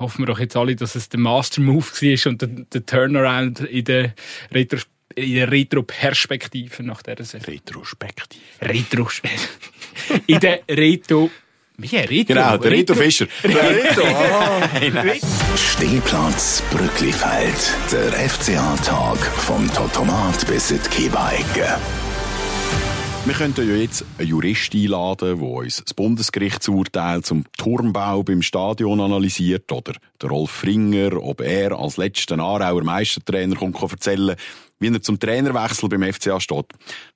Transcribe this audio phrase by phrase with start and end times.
[0.00, 3.60] hoffen wir doch jetzt alle, dass es der Master Move war und der, der Turnaround
[3.60, 4.14] in der
[4.52, 4.78] Retro
[5.16, 7.52] in der Retro-Perspektive nach dieser Saison.
[7.52, 8.42] Retrospektive.
[8.62, 9.08] Retro
[10.26, 11.30] in der Retro
[11.80, 12.34] wie, Reto?
[12.34, 13.26] Genau, der Reto Fischer.
[13.42, 14.68] Reto, ah.
[15.56, 17.74] Stehplatz Brücklifeld.
[17.90, 21.78] Der FCA-Tag vom Totomat bis in die Kiebeicke.
[23.26, 28.98] Wir könnten ja jetzt einen Jurist einladen, der uns das Bundesgerichtsurteil zum Turmbau beim Stadion
[28.98, 29.70] analysiert.
[29.70, 34.36] Oder der Rolf Fringer, ob er als letzter Aarauer Meistertrainer kommt, erzählen
[34.78, 36.64] wie er zum Trainerwechsel beim FCA steht.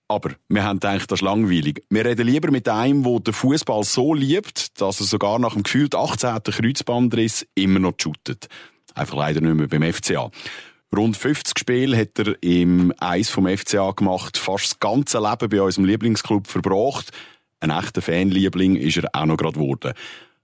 [0.06, 1.82] Aber wir haben gedacht, das langweilig.
[1.88, 5.62] Wir reden lieber mit einem, der den Fußball so liebt, dass er sogar nach dem
[5.62, 6.42] gefühlt 18.
[6.42, 8.48] Kreuzbandriss immer noch shootet.
[8.94, 10.30] Einfach leider nicht mehr beim FCA.
[10.96, 15.60] Rund 50 Spiele hat er im Eis vom FCA gemacht, fast das ganze Leben bei
[15.60, 17.10] unserem Lieblingsclub verbracht.
[17.60, 19.92] Ein echter Fanliebling ist er auch noch gerade geworden.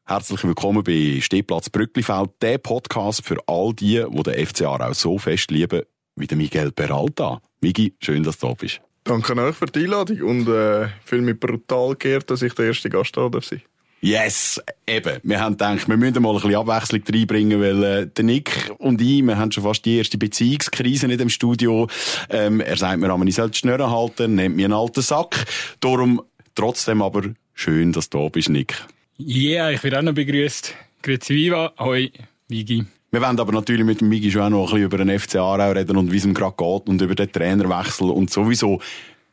[0.06, 5.18] Herzlich willkommen bei Stehplatz Brücklifeld, der Podcast für all die, die den FCA auch so
[5.18, 5.82] fest lieben,
[6.16, 7.40] wie der Miguel Peralta.
[7.60, 8.80] Migi, schön, dass du da bist.
[9.04, 12.90] Danke euch für die Einladung und äh, fühle mich brutal geehrt, dass ich der erste
[12.90, 13.62] Gast da darf sein.
[14.02, 15.18] Yes, eben.
[15.22, 18.98] Wir haben gedacht, wir müssen mal ein bisschen Abwechslung reinbringen, weil äh, der Nick und
[19.02, 21.86] ich, wir haben schon fast die erste Beziehungskrise in dem Studio.
[22.30, 25.44] Ähm, er sagt mir, ich sollte die Schnurren halten, nimmt mir einen alten Sack.
[25.80, 26.22] Darum
[26.54, 28.74] trotzdem aber schön, dass du da bist, Nick.
[29.18, 30.74] Ja, yeah, ich werde auch noch begrüßt.
[31.02, 32.10] Grüezi Viva, hoi,
[32.48, 32.86] Vigi.
[33.10, 35.36] Wir wollen aber natürlich mit dem Migi schon auch noch ein bisschen über den FC
[35.36, 38.80] Aarau reden und wie es ihm gerade geht und über den Trainerwechsel und sowieso.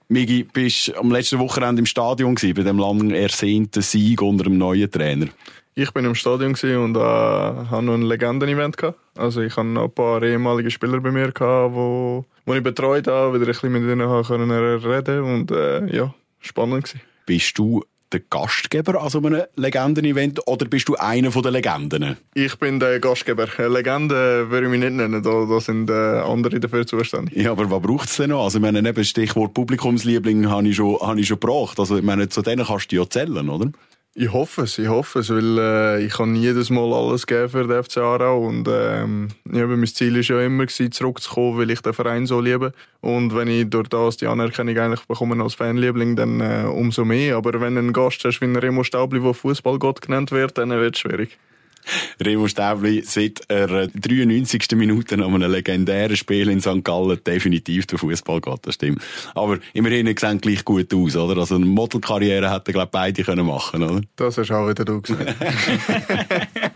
[0.09, 4.58] Migi, bist am letzten Wochenende im Stadion gewesen, bei dem lang ersehnten Sieg unter dem
[4.58, 5.27] neuen Trainer?
[5.75, 8.97] Ich bin im Stadion und äh, habe noch ein Legenden-Event gehabt.
[9.16, 13.08] Also ich habe noch ein paar ehemalige Spieler bei mir gehabt, wo, wo ich betreut
[13.08, 17.02] habe, wieder ein bisschen mit ihnen können reden und äh, ja, spannend gewesen.
[17.25, 22.17] Bist du der Gastgeber an so einem Legenden-Event oder bist du einer der Legenden?
[22.33, 23.47] Ich bin der Gastgeber.
[23.58, 27.35] Legende würde ich mich nicht nennen, da, da sind äh, andere dafür zuständig.
[27.35, 28.44] Ja, aber was braucht es denn noch?
[28.44, 31.79] Also, ich meine, neben Stichwort Publikumsliebling habe ich schon, habe ich schon gebracht.
[31.79, 33.72] Also, ich meine, zu denen kannst du ja zählen, oder?
[34.19, 37.67] Ich hoffe es, ich hoffe es, weil äh, ich kann jedes Mal alles geben für
[37.67, 41.81] den FC Aarau und ähm, ja, mein Ziel ist ja immer gewesen, zurückzukommen, weil ich
[41.81, 46.16] den Verein so liebe und wenn ich durch das die Anerkennung eigentlich bekomme als Fanliebling,
[46.16, 47.35] dann äh, umso mehr.
[47.35, 51.01] Aber wenn einen Gast hast wie Remo Staubli, der Fußballgott genannt wird, dann wird es
[51.01, 51.38] schwierig.
[52.24, 54.72] Remo Stäbli seit der 93.
[54.75, 56.84] Minute an einem legendären Spiel in St.
[56.84, 59.02] Gallen definitiv der Fußball geht, das stimmt.
[59.36, 61.40] Aber immerhin sehen gleich gut aus, oder?
[61.40, 64.02] Also eine Modelkarriere hätten, glaube ich, beide können machen, oder?
[64.16, 65.36] Das hast auch wieder du gesagt.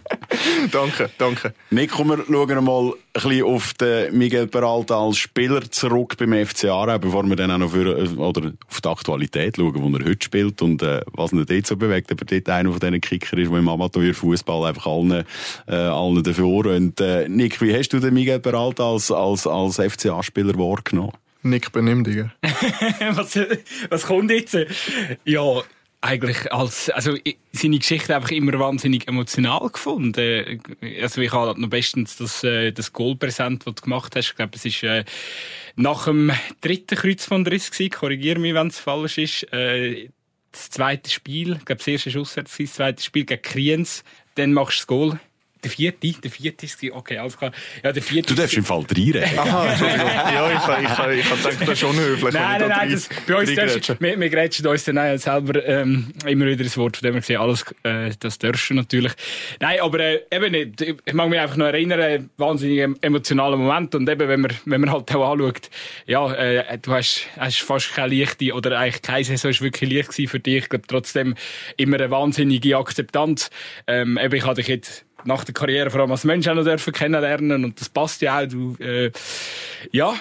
[0.71, 1.53] danke, danke.
[1.69, 6.65] Nick, wir schauen mal ein bisschen auf den Miguel Peralta als Spieler zurück beim FC
[6.65, 10.23] Aarau, bevor wir dann auch noch für, oder auf die Aktualität schauen, wo er heute
[10.23, 12.11] spielt und äh, was ihn dort so bewegt.
[12.11, 15.25] Aber dort einer von diesen Kicker ist, der im Amateurfußball einfach allen,
[15.67, 16.65] äh, allen davor.
[16.67, 21.13] Und äh, Nick, wie hast du den Miguel Peralta als, als, als FCA-Spieler wahrgenommen?
[21.43, 22.25] Nick, benimm dich.
[23.15, 23.39] was,
[23.89, 24.55] was kommt jetzt?
[25.25, 25.61] Ja,
[26.01, 27.15] eigentlich als, also
[27.51, 30.59] seine Geschichte einfach immer wahnsinnig emotional gefunden.
[31.01, 34.29] Also ich habe noch bestens das, äh, das Goalpräsent, das du gemacht hast.
[34.31, 35.05] Ich glaube, es ist äh,
[35.75, 36.31] nach dem
[36.61, 37.91] dritten Kreuzbandriss gewesen.
[37.91, 39.43] Korrigiere mich, wenn es falsch ist.
[39.53, 40.09] Äh,
[40.51, 44.03] das zweite Spiel, ich glaube, das erste Schuss das zweite Spiel gegen Kriens.
[44.35, 45.19] Dann machst du das Goal
[45.63, 47.51] der vierte, der vierte ist okay, alles klar.
[47.83, 48.33] Ja, der vierte.
[48.33, 49.23] Du darfst im Fall reinreden.
[49.37, 49.65] Aha,
[50.33, 52.33] ja, ich, ich, ich, ich, ich denke, das ist schon höflich.
[52.33, 56.45] Nein, nein, nein, das, bei uns darfst, wir, wir grätschen uns dann selber ähm, immer
[56.45, 59.13] wieder das Wort, von dem wir sehen, alles, äh, das darfst du natürlich.
[59.59, 60.81] Nein, aber äh, eben nicht.
[60.81, 64.81] Ich mag mich einfach noch erinnern, ein wahnsinnig emotionaler Moment und eben, wenn man, wenn
[64.81, 65.69] man halt auch anschaut,
[66.05, 70.09] ja, äh, du hast, hast fast keine leichte, oder eigentlich keine Saison ist wirklich leicht
[70.09, 70.63] gewesen für dich.
[70.63, 71.35] Ich glaube, trotzdem
[71.77, 73.49] immer eine wahnsinnige Akzeptanz.
[73.87, 76.63] Ähm, eben, ich hatte dich jetzt nach der Karriere vor allem als Mensch auch noch
[76.63, 78.47] dürfen kennenlernen und das passt ja auch.
[78.47, 79.11] Du, äh,
[79.91, 80.13] ja,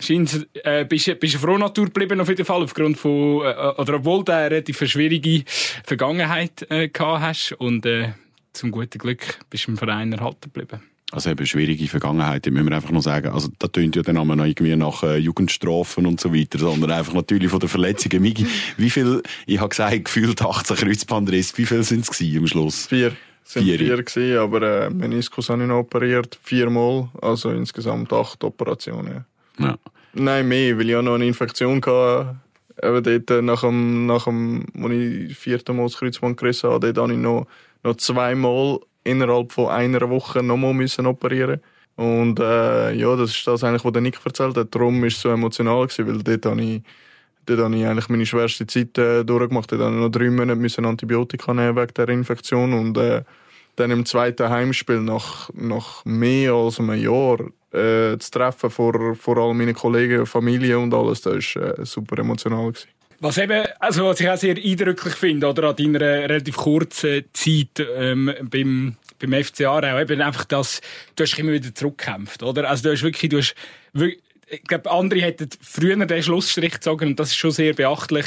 [0.00, 4.24] scheint, äh, bist, bist eine Frohnatur geblieben auf jeden Fall aufgrund von, äh, oder obwohl
[4.24, 5.44] du eine relativ schwierige
[5.84, 8.12] Vergangenheit äh, gehabt hast und äh,
[8.52, 10.82] zum guten Glück bist du im Verein erhalten geblieben.
[11.12, 13.32] Also eben schwierige Vergangenheit, müssen wir einfach noch sagen.
[13.32, 16.90] Also da tönt ja dann auch noch irgendwie nach äh, Jugendstrafen und so weiter, sondern
[16.90, 18.22] einfach natürlich von den Verletzungen.
[18.22, 18.46] Migi,
[18.78, 22.86] wie viel, ich habe gesagt, gefühlt 18 Kreuzbandrisse, wie viel sind es am Schluss?
[22.86, 23.12] Vier
[23.44, 28.42] sind vier, vier gewesen, aber äh, Meniskus habe ich noch operiert, viermal, also insgesamt acht
[28.44, 29.24] Operationen.
[29.58, 29.76] Ja.
[30.14, 32.36] Nein, mehr, weil ich auch noch eine Infektion hatte.
[32.82, 36.92] Eben dort, äh, nach dem, nach dem, wo ich vierte Mal das Kreuzband gerissen habe,
[36.92, 37.46] dort habe ich noch,
[37.82, 41.60] noch zweimal innerhalb von einer Woche nochmal müssen operieren
[41.96, 44.74] Und äh, ja, das ist das eigentlich, was der Nick erzählt hat.
[44.74, 46.82] Darum war es so emotional, gewesen, weil dort habe ich
[47.46, 49.70] Dort habe ich eigentlich meine schwerste Zeit äh, durchgemacht.
[49.72, 52.72] Dort habe noch drei Monate müssen Antibiotika nehmen wegen der Infektion.
[52.72, 53.22] Und äh,
[53.76, 57.40] dann im zweiten Heimspiel nach, nach mehr als einem Jahr
[57.72, 62.18] äh, zu treffen vor, vor all meinen Kollegen, Familie und alles, das war äh, super
[62.18, 62.72] emotional.
[62.72, 62.88] Gewesen.
[63.20, 67.86] Was eben, also was ich auch sehr eindrücklich finde, oder an deiner relativ kurzen Zeit
[67.96, 70.80] ähm, beim beim FC Aarau eben einfach das,
[71.14, 72.68] du hast immer wieder zurückgekämpft, oder?
[72.68, 73.54] Also du hast wirklich, du hast
[73.92, 74.20] wirklich,
[74.52, 78.26] ich glaube, andere hätten früher den Schlussstrich gezogen und das ist schon sehr beachtlich,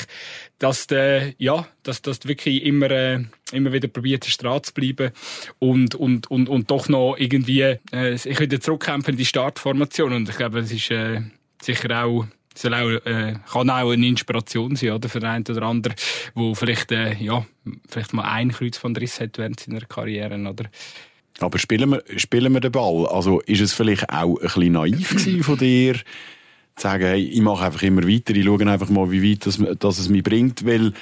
[0.57, 4.74] dass du, ja, dass, dass du wirklich immer, äh, immer wieder probiert hast, dran zu
[4.74, 5.12] bleiben
[5.60, 10.27] und, und, und, und doch noch irgendwie äh, sich wieder zurückkämpfen in die Startformation und
[10.27, 11.22] ich glaube, es ist äh,
[11.62, 12.25] sicher auch
[12.57, 15.10] soll auch, äh, kann auch eine Inspiration sein, oder?
[15.10, 15.95] Für den einen oder anderen,
[16.36, 17.45] wo vielleicht, äh, ja,
[17.89, 20.69] vielleicht mal ein Kreuz von Riss hat während seiner Karriere, oder?
[21.40, 23.08] Aber spielen wir, spielen wir den Ball?
[23.08, 26.02] Also, ist es vielleicht auch ein bisschen naiv von dir, zu
[26.78, 30.00] sagen, hey, ich mache einfach immer weiter, ich schaue einfach mal, wie weit das, das
[30.00, 30.94] es mich bringt, weil,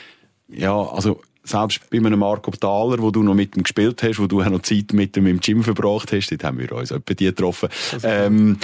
[0.48, 4.28] ja, also, selbst bei einem Marco Thaler, wo du noch mit ihm gespielt hast, wo
[4.28, 7.14] du auch noch Zeit mit ihm im Gym verbracht hast, dort haben wir uns etwa
[7.14, 7.70] die getroffen,
[8.04, 8.58] ähm,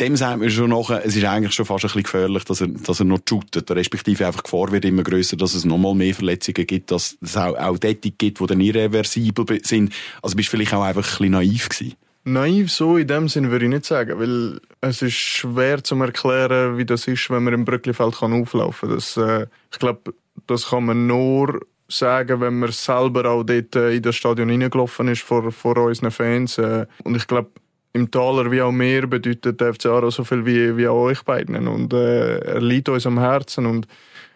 [0.00, 2.68] dem sagt man schon nachher, es ist eigentlich schon fast ein bisschen gefährlich, dass er,
[2.68, 3.70] dass er noch shootet.
[3.70, 7.16] Respektive einfach die Gefahr wird immer grösser, dass es noch mal mehr Verletzungen gibt, dass
[7.20, 9.92] es auch, auch dort gibt, die dann irreversibel sind.
[10.22, 11.94] Also bist du vielleicht auch einfach ein bisschen naiv gewesen.
[12.24, 16.76] Naiv so in dem Sinn würde ich nicht sagen, weil es ist schwer zu erklären,
[16.76, 19.28] wie das ist, wenn man im Brücklifeld kann auflaufen kann.
[19.28, 20.14] Äh, ich glaube,
[20.46, 25.08] das kann man nur sagen, wenn man selber auch dort äh, in das Stadion reingelaufen
[25.08, 26.58] ist vor, vor unseren Fans.
[26.58, 27.50] Äh, und ich glaube,
[27.92, 31.22] im Taler wie auch mir bedeutet der FC Aarau so viel wie, wie auch euch
[31.22, 31.66] beiden.
[31.66, 33.86] Und äh, er liegt uns am Herzen und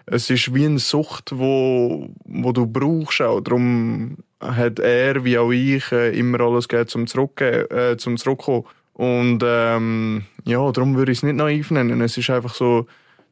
[0.06, 3.41] es ist wie eine Sucht, wo, wo du brauchst auch.
[3.41, 8.65] Darum hat er wie auch ich äh, immer alles gegeben, zum, Zurückgehen, äh, zum Zurückkommen.
[8.93, 12.01] Und ähm, ja, darum würde ich es nicht naiv nennen.
[12.01, 12.87] Es ist einfach so,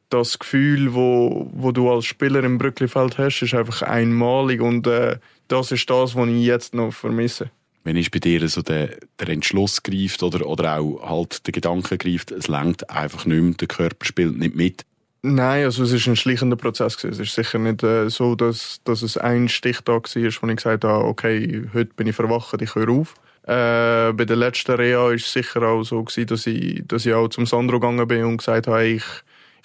[0.09, 5.17] das Gefühl, wo, wo du als Spieler im Brücklifeld hast, ist einfach einmalig und äh,
[5.47, 7.49] das ist das, was ich jetzt noch vermisse
[7.83, 11.97] wenn ist bei dir so der, der Entschluss greift oder, oder auch halt der Gedanke
[11.97, 14.85] greift, es lenkt einfach nicht mehr, der Körper spielt nicht mit?
[15.25, 17.21] Nein, also es ist ein schleichender Prozess gewesen.
[17.21, 20.83] Es ist sicher nicht äh, so, dass, dass es ein Stichtag war, wo ich gesagt
[20.83, 23.15] habe, okay, heute bin ich verwacht, ich höre auf.
[23.43, 27.13] Äh, bei der letzten Reha war es sicher auch so gewesen, dass ich, dass ich
[27.13, 29.03] auch zum Sandro gegangen bin und gesagt habe, ich,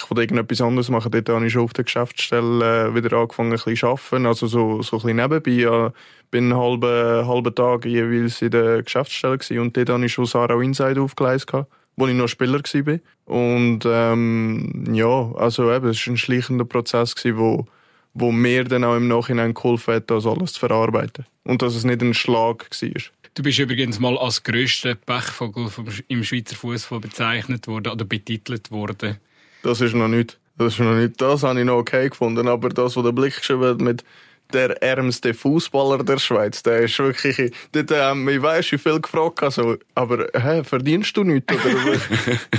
[0.00, 1.11] ich wollte irgendetwas anderes machen.
[1.11, 4.27] Dort habe ich schon auf der Geschäftsstelle äh, wieder angefangen, ein bisschen zu arbeiten.
[4.27, 5.50] Also so, so ein bisschen nebenbei.
[5.50, 5.93] Ja,
[6.31, 9.59] bin einen halben, halben Tag jeweils in der Geschäftsstelle gewesen.
[9.59, 11.67] und dort habe ich schon Sarah Inside aufgeleistet,
[11.97, 12.99] wo ich noch Spieler war.
[13.25, 17.67] Und ähm, ja, also eben, es war ein schleichender Prozess, gewesen, wo,
[18.15, 21.27] wo mir dann auch im Nachhinein geholfen hat, das alles zu verarbeiten.
[21.45, 23.03] Und dass es nicht ein Schlag war.
[23.35, 28.71] Du bist übrigens mal als grösster Pechvogel vom, im Schweizer Fußball bezeichnet worden oder betitelt
[28.71, 29.19] worden.
[29.63, 30.39] Das ist noch nicht.
[30.57, 31.21] Das ist noch nicht.
[31.21, 32.49] Das habe ich noch okay gefunden.
[32.49, 34.05] Aber das, was der Blick geschrieben hat mit
[34.53, 39.43] der ärmste Fußballer der Schweiz, der ist wirklich, dort ähm, ich weiss, wie viel gefragt,
[39.43, 42.01] also, aber, hä, verdienst du nichts, oder?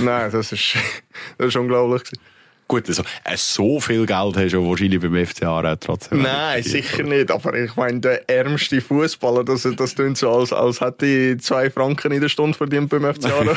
[0.00, 0.76] Nein, das ist,
[1.38, 2.22] das ist unglaublich gewesen.
[2.70, 6.22] Gut, also, äh, so viel Geld hast du wahrscheinlich beim FC Aarau trotzdem.
[6.22, 7.28] Nein, sicher nicht.
[7.32, 11.68] Aber ich meine, der ärmste Fußballer, das, das klingt so, als, als hätte ich zwei
[11.68, 13.56] Franken in der Stunde verdient beim FC Aarau.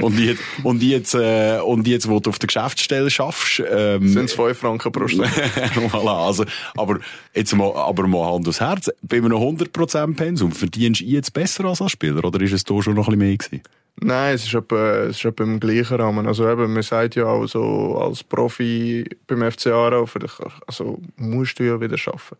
[0.00, 4.24] und, jetzt, und, jetzt, äh, und jetzt, wo du auf der Geschäftsstelle schaffst, ähm, sind
[4.24, 5.28] es fünf Franken pro Stunde.
[5.92, 6.46] voilà, also,
[6.78, 7.00] aber
[7.34, 8.90] jetzt mal, aber mal Hand aufs Herz.
[9.02, 12.24] Bei einem 100% Pensum verdienst du jetzt besser als als Spieler?
[12.24, 13.62] Oder ist es da schon noch ein bisschen mehr gewesen?
[14.00, 16.26] Nein, es ist, etwa, es ist etwa im gleichen Rahmen.
[16.26, 20.08] Also eben, man sagt ja auch so, als Profi beim FC Aarau,
[20.66, 22.36] also musst du ja wieder arbeiten.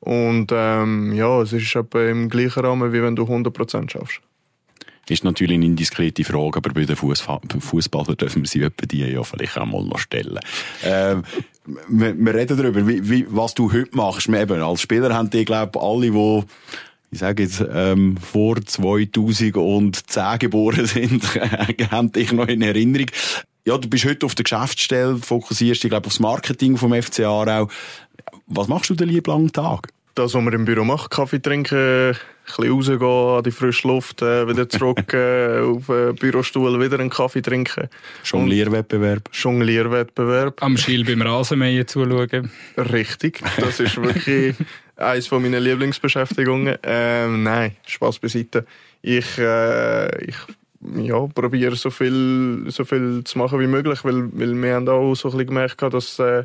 [0.00, 4.20] Und ähm, ja, es ist etwa im gleichen Rahmen, wie wenn du 100% schaffst.
[5.06, 9.06] Das ist natürlich eine indiskrete Frage, aber bei den Fußballern dürfen wir sie etwa die
[9.06, 10.38] ja vielleicht auch mal noch stellen.
[10.84, 11.24] ähm,
[11.88, 14.30] wir, wir, reden darüber, wie, wie, was du heute machst.
[14.30, 16.44] Wir eben, als Spieler haben die, glaube ich, alle, die
[17.10, 21.24] ich sage jetzt, ähm, vor 2010 geboren sind,
[21.90, 23.06] haben dich noch in Erinnerung.
[23.64, 27.68] Ja, du bist heute auf der Geschäftsstelle, fokussierst dich, glaube aufs Marketing vom FC Aarau.
[28.46, 29.88] Was machst du den lieben langen Tag?
[30.14, 34.20] Das, was man im Büro macht, Kaffee trinken, ein bisschen rausgehen an die frische Luft,
[34.22, 37.88] äh, wieder zurück äh, auf den Bürostuhl, wieder einen Kaffee trinken.
[38.24, 39.30] Jonglierwettbewerb.
[39.32, 40.62] Jonglierwettbewerb.
[40.62, 42.50] Am Schiel beim Rasenmähen zuschauen.
[42.76, 44.56] Richtig, das ist wirklich
[44.98, 46.76] eines von meinen Lieblingsbeschäftigungen.
[46.82, 48.66] Ähm, nein, Spaß beiseite.
[49.02, 50.36] Ich, äh, ich
[50.96, 55.14] ja, probiere so viel, so viel zu machen wie möglich, weil, weil wir haben auch
[55.14, 56.44] so ein bisschen gemerkt, dass, äh,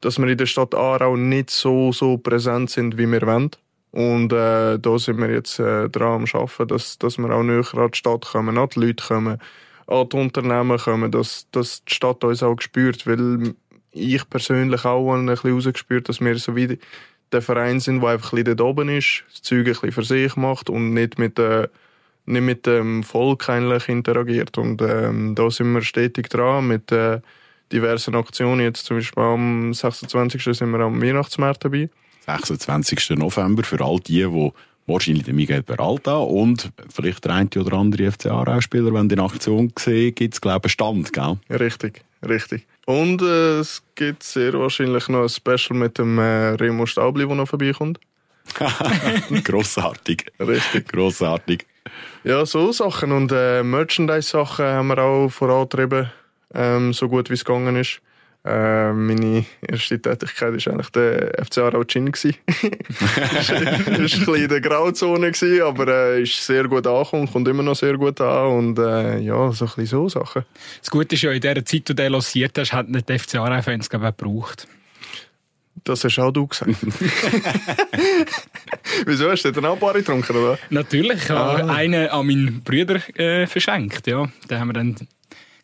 [0.00, 3.50] dass wir in der Stadt Aarau nicht so, so präsent sind, wie wir wollen.
[3.92, 7.64] Und äh, da sind wir jetzt äh, dran am Arbeiten, dass, dass wir auch näher
[7.74, 9.38] an die Stadt kommen, an die Leute kommen,
[9.86, 13.54] an die Unternehmen kommen, dass, dass die Stadt uns auch spürt, weil
[13.90, 16.78] ich persönlich auch ein bisschen rausgespürt, dass wir so wie
[17.32, 20.04] der Verein sind, der einfach ein bisschen dort oben ist, das Zeug ein bisschen für
[20.04, 21.68] sich macht und nicht mit, äh,
[22.26, 24.58] nicht mit dem Volk eigentlich interagiert.
[24.58, 27.20] Und ähm, da sind wir stetig dran mit äh,
[27.72, 28.60] diversen Aktionen.
[28.60, 30.42] Jetzt zum Beispiel am 26.
[30.56, 31.88] sind wir am Weihnachtsmarkt dabei.
[32.26, 33.10] 26.
[33.10, 34.52] November für all die, die
[34.86, 39.20] wahrscheinlich den Miguel Peralta und vielleicht der eine oder andere FC Aarau-Spieler, wenn die in
[39.20, 41.58] Aktion sehen, gibt es, glaube ich, einen Stand, gell?
[41.58, 42.66] Richtig, richtig.
[42.86, 47.36] Und äh, es gibt sehr wahrscheinlich noch ein Special mit dem äh, Remo Staubli, der
[47.36, 48.00] noch vorbeikommt.
[49.44, 50.32] Grossartig.
[50.40, 50.88] Richtig.
[50.88, 51.66] Grossartig.
[52.24, 53.12] Ja, so Sachen.
[53.12, 56.10] Und äh, Merchandise-Sachen haben wir auch vorantrieben,
[56.54, 58.00] ähm, so gut wie es gegangen ist.
[58.44, 62.06] Äh, meine erste Tätigkeit war eigentlich der FC Aarau Gin.
[62.12, 67.46] das war ein bisschen in der Grauzone, gewesen, aber äh, ist sehr gut angekommen, kommt
[67.46, 70.44] immer noch sehr gut an und äh, ja, so ein bisschen so Sachen.
[70.80, 73.36] Das Gute ist ja, in der Zeit, wo du lanciert hast, hat nicht die FC
[73.36, 74.66] Aarau-Fans gebraucht.
[75.84, 76.72] Das hast auch du gesagt.
[79.06, 80.58] Wieso hast du denn auch paar getrunken, oder?
[80.70, 81.74] Natürlich, ich habe ah.
[81.74, 84.28] einen an meinen Brüder äh, verschenkt, ja.
[84.48, 84.96] Den haben wir dann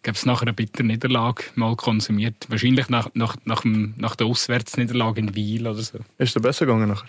[0.03, 2.47] gab es nachher eine bittere Niederlage mal konsumiert.
[2.49, 5.99] Wahrscheinlich nach, nach, nach, dem, nach der Auswärtsniederlage in Wiel oder so.
[6.19, 7.09] Ist es besser gegangen nachher?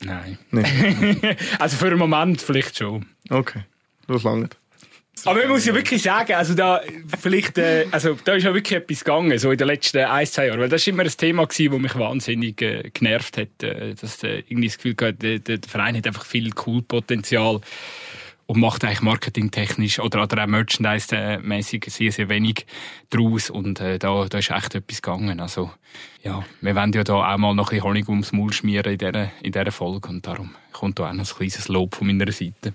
[0.00, 0.38] Nein.
[0.50, 0.64] Nee.
[1.58, 3.06] also für einen Moment vielleicht schon.
[3.30, 3.62] Okay,
[4.06, 4.48] das lange.
[5.26, 6.82] Aber ich muss ja wirklich sagen, also da,
[7.18, 10.48] vielleicht, äh, also da ist ja wirklich etwas gegangen, so in den letzten ein, zwei
[10.48, 10.60] Jahren.
[10.60, 13.62] Weil das war immer ein Thema, gewesen, das mich wahnsinnig äh, genervt hat.
[13.62, 17.60] Äh, dass äh, irgendwie das Gefühl gehabt, der, der Verein hat einfach viel Cool-Potenzial
[18.46, 22.66] und macht eigentlich marketingtechnisch oder, oder auch merchandise-mäßig sehr, sehr wenig
[23.10, 23.50] draus.
[23.50, 25.40] Und äh, da, da ist echt etwas gegangen.
[25.40, 25.70] Also,
[26.22, 28.98] ja, wir wollen ja da auch mal noch ein bisschen Honig ums Maul schmieren in
[28.98, 30.08] dieser, in dieser Folge.
[30.08, 32.74] Und darum kommt da auch noch ein kleines Lob von meiner Seite.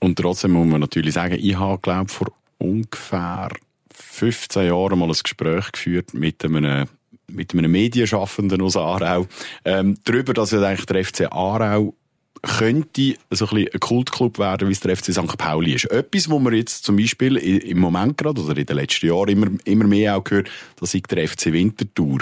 [0.00, 3.50] Und trotzdem muss man natürlich sagen, ich habe, glaube vor ungefähr
[3.94, 6.88] 15 Jahren mal ein Gespräch geführt mit einem
[7.28, 9.26] mit einem Medienschaffenden aus Aarau,
[9.64, 11.94] ähm, darüber, dass ja eigentlich der FC Aarau
[12.42, 15.38] könnte so ein, ein Kultclub werden, wie es der FC St.
[15.38, 15.84] Pauli ist.
[15.86, 19.46] Etwas, wo man jetzt zum Beispiel im Moment gerade oder in den letzten Jahren immer,
[19.64, 22.20] immer mehr auch gehört, das ist der FC Winterthur.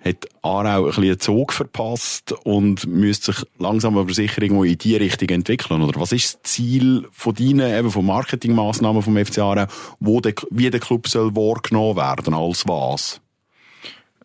[0.00, 4.78] Hat Aarau ein bisschen einen Zug verpasst und müsste sich langsam aber sicher irgendwo in
[4.78, 5.82] die Richtung entwickeln?
[5.82, 9.66] Oder was ist das Ziel von deinen, eben von Marketingmaßnahmen vom FC Aarau,
[9.98, 13.20] wo der, wie der Club soll wahrgenommen werden, als was?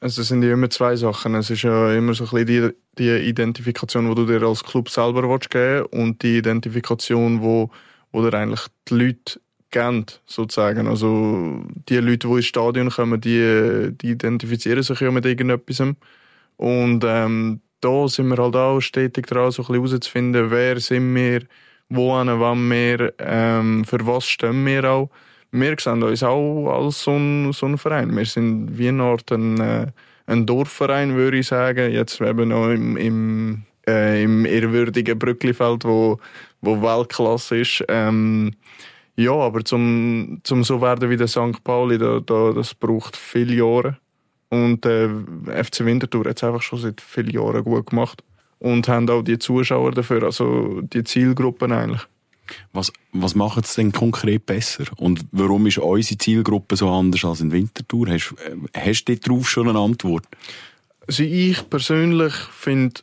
[0.04, 1.34] Also es sind ja immer zwei Sachen.
[1.34, 4.90] Es ist ja immer so ein bisschen die, die Identifikation, die du dir als Club
[4.90, 7.70] selber willst geben und die Identifikation, wo,
[8.12, 9.40] wo dir eigentlich die Leute
[9.72, 10.88] geben, sozusagen.
[10.88, 15.80] Also die Leute, die ins Stadion kommen, die, die identifizieren sich ja mit irgendetwas.
[16.58, 21.16] Und ähm, da sind wir halt auch stetig dran, so ein bisschen herauszufinden, wer sind
[21.16, 21.44] wir,
[21.88, 25.10] wo, wann wir, ähm, für was stehen wir auch
[25.54, 28.16] wir sehen uns auch als so ein, so ein Verein.
[28.16, 29.88] Wir sind wie eine Art ein, äh,
[30.26, 31.92] ein Dorfverein, würde ich sagen.
[31.92, 36.20] Jetzt eben noch im, im, äh, im ehrwürdigen Brücklifeld, wo,
[36.62, 37.84] wo Weltklasse ist.
[37.88, 38.56] Ähm,
[39.16, 41.64] ja, aber zum, zum so werden wie der St.
[41.64, 43.98] Pauli, da, da, das braucht viele Jahre.
[44.50, 45.08] Und äh,
[45.64, 48.24] FC Winterthur hat es einfach schon seit vielen Jahren gut gemacht.
[48.58, 52.02] Und haben auch die Zuschauer dafür, also die Zielgruppen eigentlich.
[52.72, 54.86] Was, was macht es denn konkret besser?
[54.98, 58.08] Und warum ist unsere Zielgruppe so anders als in Winterthur?
[58.10, 60.26] Hast, äh, hast du darauf schon eine Antwort?
[61.08, 63.02] Also ich persönlich finde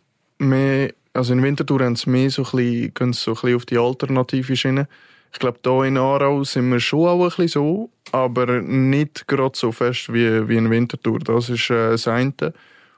[1.12, 4.56] also in Winterthur haben sie mehr so ein bisschen, so ein bisschen auf die alternative
[4.56, 4.88] Schiene.
[5.32, 9.56] Ich glaube, hier in Aarau sind wir schon auch ein bisschen so, aber nicht gerade
[9.56, 11.20] so fest wie, wie in Winterthur.
[11.20, 12.52] Das ist äh, das eine.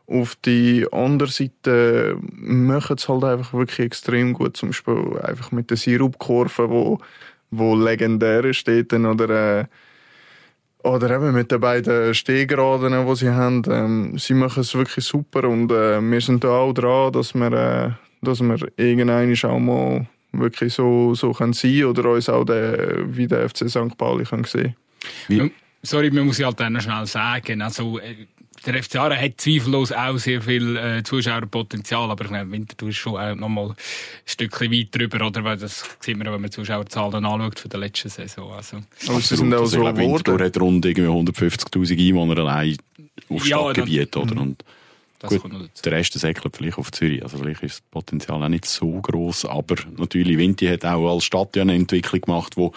[0.06, 4.56] Auf die andere Seite machen es halt einfach wirklich extrem gut.
[4.56, 6.99] Zum Beispiel einfach mit der Sirupkurve, wo,
[7.50, 9.64] wo legendär ist dort, oder, äh,
[10.82, 13.62] oder eben mit den beiden Stehgraden, die sie haben.
[13.71, 17.52] Ähm, sie machen es wirklich super und äh, wir sind da auch dran, dass wir,
[17.52, 17.90] äh,
[18.21, 23.26] dass wir irgendwann auch mal wirklich so, so können sein oder uns auch der, wie
[23.26, 23.97] der FC St.
[23.97, 24.75] Pauli können sehen.
[25.28, 25.52] Wie?
[25.83, 28.27] Sorry, man muss ja halt dann schnell sagen, also äh,
[28.65, 32.97] der FC Aarau hat zweifellos auch sehr viel äh, Zuschauerpotenzial, aber ich glaube, Winterthur ist
[32.97, 33.77] schon auch noch mal ein
[34.25, 35.43] Stückchen weit drüber, oder?
[35.43, 38.53] Weil das sieht man, wenn man die Zuschauerzahlen anschaut von der letzten Saison.
[38.53, 42.77] Also, aber sie sind auch so Winterthur hat rund 150'000 Einwohner allein
[43.29, 44.35] auf ja, Stadtgebiet, oder?
[44.37, 44.57] Mhm.
[45.23, 47.23] Und Gut, der Rest säckelt vielleicht auf Zürich.
[47.23, 51.25] Also vielleicht ist das Potenzial auch nicht so groß, aber natürlich Vinti hat auch als
[51.25, 52.71] Stadt ja eine Entwicklung gemacht, die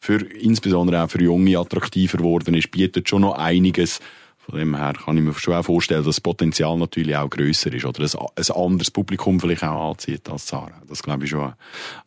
[0.00, 4.00] für insbesondere auch für Junge attraktiver geworden ist, bietet schon noch einiges
[4.44, 7.72] von dem her kann ich mir schon auch vorstellen, dass das Potenzial natürlich auch grösser
[7.72, 10.82] ist oder ein, ein anderes Publikum vielleicht auch anzieht als Zara.
[10.88, 11.52] Das glaube ich schon.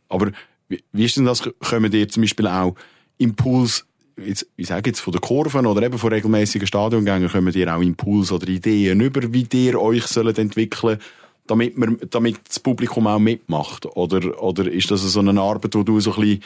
[0.09, 0.31] Aber
[0.67, 1.49] wie, wie ist denn das?
[1.59, 2.75] Kommen dir zum Beispiel auch
[3.17, 3.85] Impuls,
[4.17, 7.81] jetzt, ich sage jetzt von den Kurven oder eben von regelmäßigen Stadiongängen, kommen dir auch
[7.81, 10.99] Impuls oder Ideen über, wie ihr euch sollt entwickeln
[11.47, 13.85] damit, man, damit das Publikum auch mitmacht?
[13.85, 16.43] Oder, oder ist das so eine Arbeit, wo du so ein bisschen,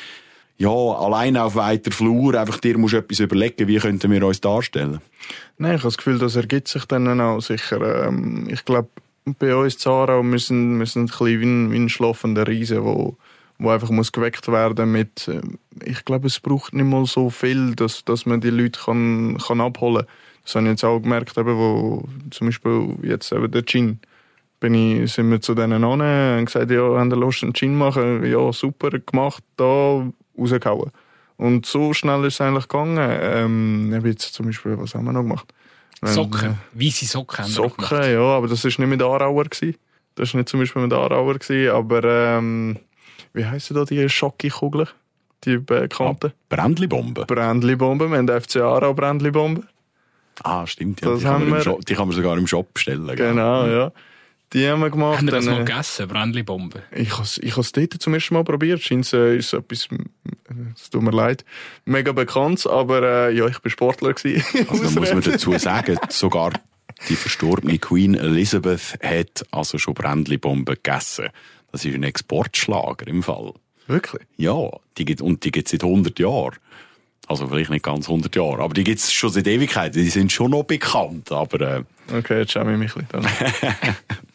[0.57, 4.99] ja, allein auf weiter Flur einfach dir musst etwas überlegen, wie könnten wir uns darstellen?
[5.57, 8.07] Nein, ich habe das Gefühl, das ergibt sich dann auch sicher.
[8.07, 8.89] Ähm, ich glaube,
[9.37, 13.15] bei uns Zara müssen, müssen ein bisschen wie ein, wie ein schlafender Riese, wo,
[13.59, 15.41] wo einfach muss geweckt werden mit, äh,
[15.83, 19.61] ich glaube, es braucht nicht mal so viel, dass, dass man die Leute kann, kann
[19.61, 20.15] abholen kann.
[20.43, 23.99] Das habe ich jetzt auch gemerkt, eben, wo zum Beispiel jetzt eben der Gin,
[24.59, 26.01] bin ich, sind wir zu denen an
[26.39, 28.25] und gesagt, ja, haben ihr Lust, einen Gin machen?
[28.25, 30.91] Ja, super gemacht, da rausgehauen.
[31.37, 33.17] Und so schnell ist es eigentlich gegangen.
[33.21, 35.53] Ähm, jetzt zum Beispiel, was haben wir noch gemacht?
[36.01, 39.45] Socken, äh, weiße Socken haben Socken, ja, aber das war nicht mit Arauer.
[39.45, 39.77] Gewesen.
[40.15, 42.77] Das war nicht zum Beispiel mit Arauer, gewesen, aber ähm,
[43.33, 44.87] wie heissen da die Schocki-Kugeln?
[45.45, 46.31] Die bekannten?
[46.31, 47.25] Ah, Brändli-Bomben.
[47.25, 49.67] Brändli-Bomben, wir haben FC Aarau Brändli-Bomben.
[50.43, 51.15] Ah, stimmt, ja.
[51.15, 53.15] Die kann, wir, Shop, die, kann man sogar im Shop bestellen.
[53.15, 53.91] Genau, ja.
[54.53, 55.17] Die haben wir gemacht.
[55.17, 56.81] Haben Sie das mal gegessen, Brändli-Bomben?
[56.91, 58.81] Ich habe es dort zum ersten Mal probiert.
[58.81, 59.87] Scheint äh, ist etwas,
[60.75, 61.45] es tut mir leid,
[61.85, 64.43] mega bekannt, aber äh, ja, ich bin Sportler gewesen.
[64.69, 66.53] Also da muss man dazu sagen, sogar
[67.07, 71.29] die verstorbene Queen Elizabeth hat also schon Brändli-Bomben gegessen.
[71.71, 73.53] Das ist ein Exportschlager im Fall.
[73.87, 74.23] Wirklich?
[74.37, 76.55] Ja, die gibt, und die gibt es seit 100 Jahren.
[77.27, 80.01] Also vielleicht nicht ganz 100 Jahre, aber die gibt es schon seit Ewigkeiten.
[80.01, 81.61] Die sind schon noch bekannt, aber...
[81.61, 83.23] Äh, okay, jetzt schauen wir mich ein bisschen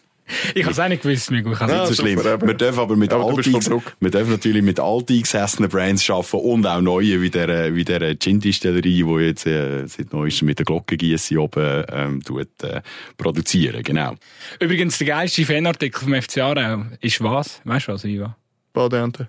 [0.54, 1.52] Ich habe es auch nicht gewusst, Migo.
[1.52, 2.22] Ich nicht so schlimm.
[2.24, 7.20] Wir dürfen aber mit aber wir dürfen natürlich mit alteingesessenen Brands arbeiten und auch neue,
[7.20, 12.22] wie der, wie der Gin-Distillerie, die jetzt äh, seit neuestem mit der Glockengieße oben ähm,
[12.22, 12.80] tut, äh,
[13.18, 13.82] produzieren.
[13.82, 14.14] Genau.
[14.60, 17.60] Übrigens, der geilste Fanartikel vom FC Aarau ist was?
[17.64, 18.36] Weißt du was, Iva?
[18.72, 19.28] Badeante.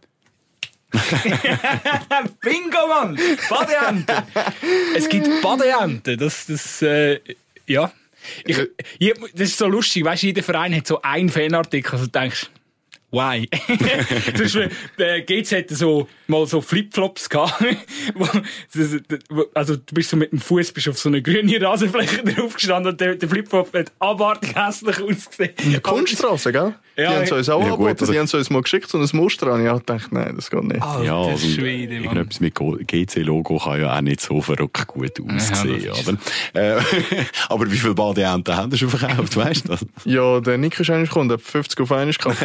[2.41, 3.19] Bingo, Mann!
[3.49, 4.23] Badeente!
[4.95, 6.15] es gibt Badeente.
[6.15, 7.19] Das, das, äh,
[7.67, 7.91] ja.
[8.45, 8.57] Ich,
[8.99, 12.11] ich, das ist so lustig, weißt du, jeder Verein hat so einen Fanartikel, also du
[12.11, 12.49] denkst,
[13.15, 13.47] why?
[14.35, 14.69] Zum Beispiel,
[14.99, 17.63] der GZ hat so, mal so Flipflops gehabt.
[19.53, 22.91] also, du bist so mit dem Fuß bist auf so eine grüne Rasenfläche drauf gestanden
[22.91, 25.53] und der, der Flipflop hat abartig hässlich ausgesehen.
[25.63, 26.75] Die Kunststraße, gell?
[26.97, 27.97] Ja, die haben es uns auch ja, angeboten.
[27.99, 29.61] Also, die haben es uns mal geschickt, so ein Muster an.
[29.61, 30.81] Ich habe gedacht, nein, das geht nicht.
[30.81, 35.81] Oh, ja, also, Schwede, irgendetwas mit GC-Logo kann ja auch nicht so verrückt gut aussehen,
[35.81, 36.17] ja, oder?
[36.53, 36.81] Äh,
[37.49, 39.85] aber wie viele Badeenten haben Sie schon verkauft, weißt du das?
[40.05, 42.41] Ja, der Nick ist eigentlich gekommen, der hat 50 auf einmal gekauft.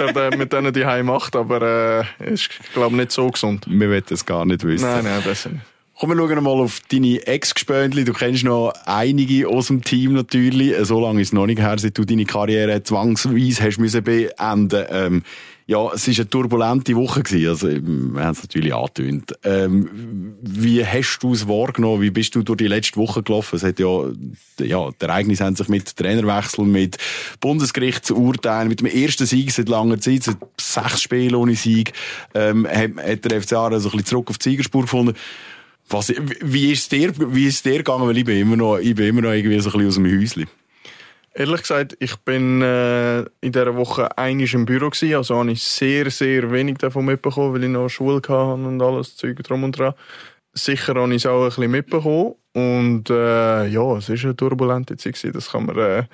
[0.00, 3.66] Was er mit denen die macht, aber äh, ist, glaube nicht so gesund.
[3.68, 4.88] Wir wollen es gar nicht wissen.
[4.88, 5.62] Nein, nein, besser nicht.
[6.00, 8.04] Komm, wir schauen mal auf deine Ex-Gespöntli.
[8.04, 10.74] Du kennst noch einige aus dem Team natürlich.
[10.86, 14.86] So lange ist es noch nicht her, seit du deine Karriere zwangsweise hast müssen beenden.
[14.88, 15.22] Ähm,
[15.70, 17.48] ja, es war eine turbulente Woche gewesen.
[17.48, 19.34] Also, wir haben es natürlich angetönt.
[19.44, 22.02] Ähm, wie hast du es wahrgenommen?
[22.02, 23.54] Wie bist du durch die letzte Woche gelaufen?
[23.54, 24.10] Es hat ja,
[24.58, 26.98] ja, die Ereignisse haben sich mit Trainerwechsel, mit
[27.38, 31.92] Bundesgerichtsurteilen, mit dem ersten Sieg seit langer Zeit, seit sechs Spielen ohne Sieg,
[32.34, 35.14] ähm, hat, hat der FCA so ein bisschen zurück auf die Siegerspur gefunden.
[35.88, 38.08] Was, wie ist dir, wie ist dir gegangen?
[38.08, 40.20] Weil ich bin immer noch, ich bin immer noch irgendwie so ein bisschen aus dem
[40.20, 40.46] Häuschen.
[41.32, 45.62] Ehrlich gesagt, ich bin äh, in dieser Woche einig im Büro gewesen, also habe ich
[45.62, 49.78] sehr, sehr wenig davon mitbekommen, weil ich noch Schule hatte und alles Zeug drum und
[49.78, 49.94] dran.
[50.52, 54.96] Sicher habe ich es auch ein bisschen mitbekommen und äh, ja, es ist eine turbulente
[54.96, 56.04] Zeit gewesen, das kann man, äh,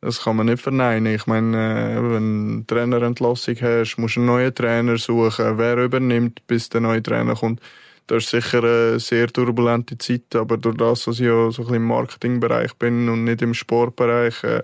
[0.00, 1.14] das kann man nicht verneinen.
[1.14, 6.46] Ich meine, äh, wenn du Trainerentlassung hast, musst du einen neuen Trainer suchen, wer übernimmt,
[6.46, 7.60] bis der neue Trainer kommt
[8.06, 11.66] das ist sicher eine sehr turbulente Zeit, aber durch das, dass ich ja so ein
[11.66, 14.62] bisschen im Marketingbereich bin und nicht im Sportbereich, äh,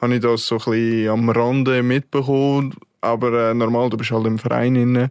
[0.00, 2.74] habe ich das so ein bisschen am Rande mitbekommen.
[3.00, 5.10] Aber äh, normal, du bist halt im Verein inne.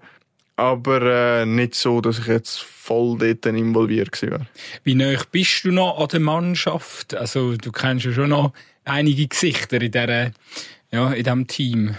[0.56, 4.48] Aber äh, nicht so, dass ich jetzt voll dort involviert war.
[4.84, 7.14] Wie nah bist du noch an der Mannschaft?
[7.14, 8.54] Also du kennst ja schon noch
[8.84, 10.32] einige Gesichter in, dieser,
[10.92, 11.96] ja, in diesem Team.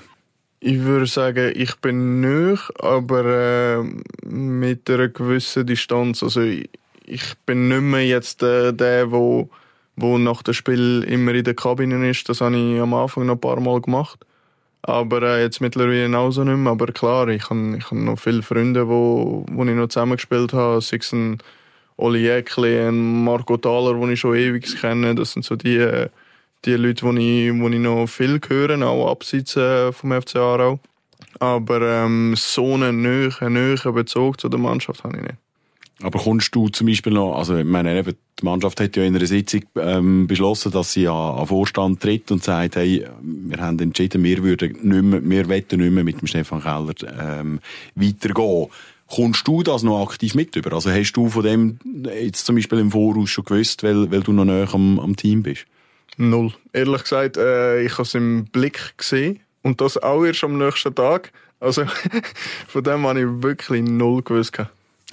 [0.61, 3.83] Ich würde sagen, ich bin nöch, aber äh,
[4.27, 6.23] mit einer gewissen Distanz.
[6.23, 9.51] Also ich, bin nicht mehr jetzt äh, der, wo,
[9.95, 12.29] wo nach dem Spiel immer in der Kabine ist.
[12.29, 14.19] Das habe ich am Anfang noch ein paar Mal gemacht.
[14.83, 16.73] Aber äh, jetzt mittlerweile auch nicht mehr.
[16.73, 20.81] Aber klar, ich habe ich hab noch viele Freunde, wo, wo ich noch zusammengespielt habe.
[20.81, 21.39] Sei es ein
[21.97, 25.15] Oli Jäckli, ein Marco Thaler, den ich schon ewig kenne.
[25.15, 26.09] Das sind so die...
[26.65, 30.81] Die Leute, die ich, die ich noch viel höre, auch abseits äh, vom FC Aarau.
[31.39, 35.37] Aber ähm, so einen näheren, näheren Bezug zu der Mannschaft habe ich nicht.
[36.01, 39.17] Aber kommst du zum Beispiel noch, also ich meine, eben, die Mannschaft hat ja in
[39.17, 43.81] einer Sitzung ähm, beschlossen, dass sie an, an Vorstand tritt und sagt, hey, wir haben
[43.81, 47.59] entschieden, wir würden nicht mehr, wir wetten nicht mehr mit dem Stefan Keller ähm,
[47.97, 48.69] weitergehen.
[49.09, 50.73] Kommst du das noch aktiv mit über?
[50.75, 54.33] Also hast du von dem jetzt zum Beispiel im Voraus schon gewusst, weil, weil du
[54.33, 55.67] noch näher am, am Team bist?
[56.19, 56.53] Null.
[56.73, 60.95] Ehrlich gesagt, äh, ich habe es im Blick gesehen und das auch erst am nächsten
[60.95, 61.33] Tag.
[61.61, 61.85] Also
[62.69, 64.59] von dem habe ich wirklich null gewusst.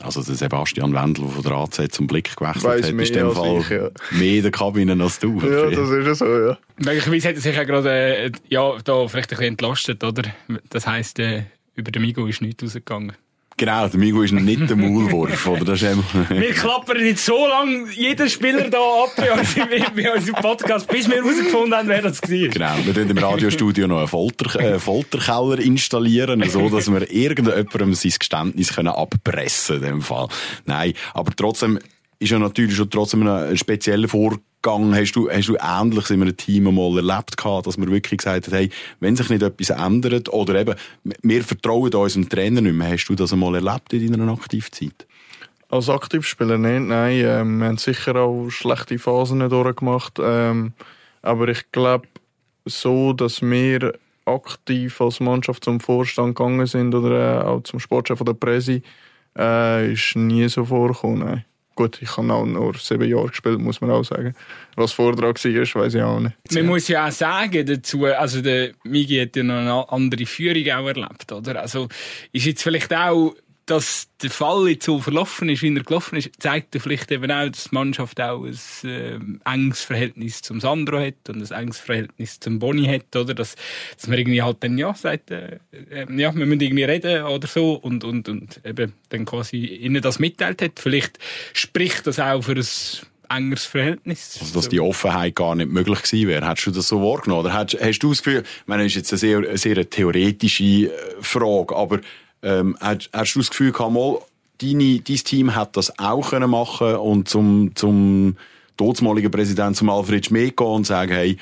[0.01, 3.11] Also der Sebastian Wendel, der von der AZ zum Blick gewechselt Weiss hat, mehr ist
[3.11, 3.89] in dem als Fall ich, ja.
[4.11, 5.39] mehr in der Kabine als du.
[5.39, 6.57] Ja, das ist ja so, ja.
[6.77, 10.23] Möglicherweise hat er sich ja gerade, äh, ja, da vielleicht ein bisschen entlastet, oder?
[10.69, 11.43] Das heisst, äh,
[11.75, 13.13] über den Migo ist nichts rausgegangen.
[13.57, 15.63] Genau, der Migo ist nicht der Maulwurf, oder?
[15.63, 20.13] Das ist eben, Wir klappern nicht so lange jeden Spieler da ab bei unserem, bei
[20.13, 22.47] unserem Podcast, bis wir herausgefunden haben, wer das war.
[22.49, 27.93] Genau, wir tun im Radiostudio noch einen Folter, äh, Folterkeller installieren, so dass wir irgendjemandem
[27.93, 30.27] sein Geständnis können abpressen können, in dem Fall.
[30.65, 31.79] Nein, aber trotzdem
[32.19, 34.41] ist ja natürlich schon trotzdem ein spezieller Vorgang.
[34.65, 38.47] Hast du, hast du Ähnliches in einem Team mal erlebt gehabt, dass man wirklich gesagt
[38.47, 42.91] hat, hey, wenn sich nicht etwas ändert, oder eben, wir vertrauen unserem Trainer nicht mehr.
[42.91, 45.05] Hast du das einmal erlebt in deiner Aktivzeit?
[45.69, 47.23] Als Aktivspieler nicht, nein.
[47.25, 50.19] Ähm, wir haben sicher auch schlechte Phasen durchgemacht.
[50.21, 50.73] Ähm,
[51.21, 52.07] aber ich glaube,
[52.65, 53.93] so, dass wir
[54.25, 58.81] aktiv als Mannschaft zum Vorstand gegangen sind oder äh, auch zum Sportchef oder Präsi,
[59.37, 61.19] äh, ist nie so vorgekommen.
[61.19, 61.45] Nein.
[61.75, 64.33] Gut, ich habe auch nur sieben Jahre gespielt, muss man auch sagen.
[64.75, 66.35] Was Vortrag war, weiß ich auch nicht.
[66.53, 70.63] Man muss ja auch sagen dazu, also der Migi hat ja noch eine andere Führung
[70.71, 71.61] auch erlebt, oder?
[71.61, 71.89] Also
[72.31, 73.35] ist jetzt vielleicht auch,
[73.65, 77.31] dass der Fall jetzt so verlaufen ist, wie er gelaufen ist, zeigt ja vielleicht eben
[77.31, 81.79] auch, dass die Mannschaft auch ein äh, enges Verhältnis zum Sandro hat und ein enges
[81.79, 83.33] Verhältnis zum Boni hat, oder?
[83.33, 83.55] Dass,
[83.95, 87.47] dass man irgendwie halt dann ja sagt, äh, äh, ja, wir müssen irgendwie reden oder
[87.47, 90.79] so und, und, und eben dann quasi ihnen das mitteilt hat.
[90.79, 91.17] Vielleicht
[91.53, 92.65] spricht das auch für ein
[93.29, 94.37] engeres Verhältnis.
[94.39, 96.47] Also, dass die Offenheit gar nicht möglich gewesen wäre.
[96.47, 97.45] Hättest du das so wahrgenommen?
[97.45, 99.89] Oder hast, hast du das Gefühl, ich meine, das ist jetzt eine sehr, eine sehr
[99.89, 101.99] theoretische äh, Frage, aber
[102.45, 104.19] ähm, hast, hast du das Gefühl gehabt, mal,
[104.61, 108.37] deine, dein Team hat das auch können machen und zum, zum
[108.77, 111.37] dortmaligen Präsidenten, zum Alfred Schmidt gehen und sagen, hey,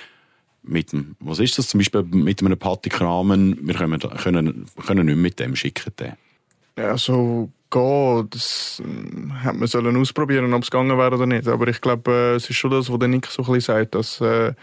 [0.64, 5.18] mit dem, was ist das, zum Beispiel mit einem Patrick wir können, können, können nicht
[5.18, 5.92] mit dem schicken.
[6.00, 6.14] Den.
[6.78, 8.82] Ja, so gehen, das
[9.42, 11.48] hätte man sollen ausprobieren, ob es gegangen wäre oder nicht.
[11.48, 13.96] Aber ich glaube, äh, es ist schon das, was der Nick so ein bisschen sagt,
[13.96, 14.54] dass äh,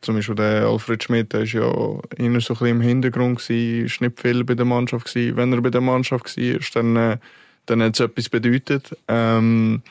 [0.00, 1.68] zum Beispiel der Alfred Schmidt, der ist ja
[2.16, 5.36] immer so ein bisschen im Hintergrund gewesen, ist nicht viel bei der Mannschaft gewesen.
[5.36, 7.18] Wenn er bei der Mannschaft war, dann, äh,
[7.66, 8.96] dann hat es etwas bedeutet.
[9.08, 9.82] Ähm,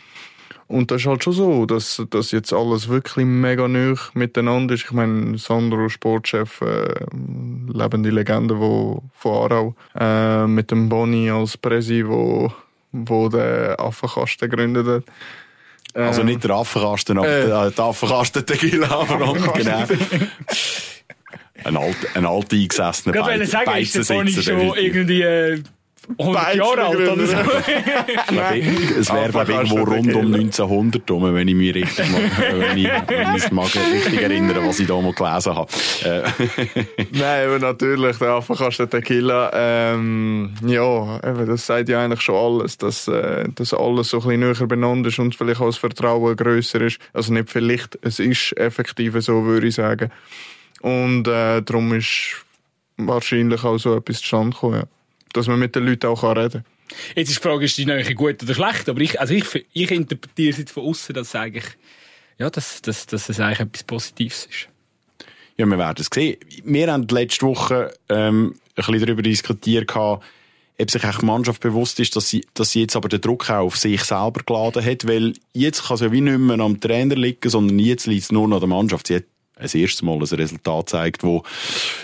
[0.67, 4.85] und das ist halt schon so, dass, dass jetzt alles wirklich mega neu miteinander ist.
[4.85, 7.05] Ich meine, Sandro, Sportchef, äh,
[7.67, 12.51] lebende Legende wo, von Aarau, äh, mit dem Boni als Präsi, wo,
[12.91, 15.03] wo der Affenkasten gegründet hat.
[15.95, 17.47] Also Ähm, nicht der Affenkasten, aber äh.
[17.47, 19.53] der, der Affenkasten Tequila, warum?
[19.53, 19.85] genau.
[21.63, 25.63] Ein alter, ein alter eingesessener ich ist der Boni Beizensitzer, schon irgendwie äh,
[26.17, 27.35] 100 Jahre alt oder so.
[28.99, 32.77] Es wäre, glaube ich, irgendwo rund um 1900 rum, wenn ich mich richtig mag, wenn
[32.77, 35.71] ich, wenn ich mag richtig erinnere, was ich da mal gelesen habe.
[36.03, 36.21] Äh,
[37.11, 43.07] Nein, aber natürlich, der Affenkasten Tequila, ähm, ja, das sagt ja eigentlich schon alles, dass,
[43.07, 46.81] äh, dass alles so ein bisschen näher beieinander ist und vielleicht auch das Vertrauen grösser
[46.81, 46.99] ist.
[47.13, 50.11] Also nicht vielleicht, es ist effektiv so, würde ich sagen.
[50.81, 52.43] Und äh, darum ist
[52.97, 54.83] wahrscheinlich auch so etwas zustande gekommen, ja.
[55.35, 56.97] Dass man mit den Leuten auch kann reden kann.
[57.15, 58.89] Jetzt ist die Frage, ist die Nähe gut oder schlecht?
[58.89, 61.65] Aber ich, also ich, ich interpretiere es jetzt von außen, dass es eigentlich,
[62.37, 64.69] ja, dass, dass, dass es eigentlich etwas Positives ist.
[65.57, 66.37] ja, wir werden es sehen.
[66.63, 70.23] Wir haben letzte Woche ähm, ein bisschen darüber diskutiert, gehabt,
[70.77, 73.49] ob sich eigentlich die Mannschaft bewusst ist, dass sie, dass sie jetzt aber den Druck
[73.49, 76.79] auch auf sich selber geladen hat, weil jetzt kann es ja wie nicht mehr am
[76.79, 79.07] Trainer liegen, sondern jetzt liegt es nur noch an der Mannschaft.
[79.07, 79.23] Sie hat
[79.55, 81.43] als erstes Mal ein Resultat zeigt, wo,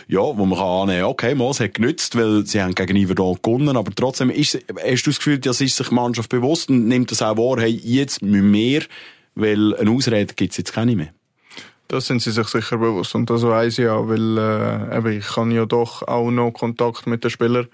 [0.08, 3.34] ja, wo man kann annehmen, okay, mal, es hat genützt, weil sie haben gegenüber da
[3.42, 6.88] gewonnen, aber trotzdem ist, hast du das Gefühl, dass ist sich die Mannschaft bewusst und
[6.88, 8.84] nimmt das auch wahr, hey, jetzt müssen wir,
[9.36, 11.10] weil eine Ausrede gibt es jetzt keine mehr.
[11.88, 15.54] Das sind sie sich sicher bewusst und das weiss ich auch, weil äh, ich habe
[15.54, 17.68] ja doch auch noch Kontakt mit den Spielern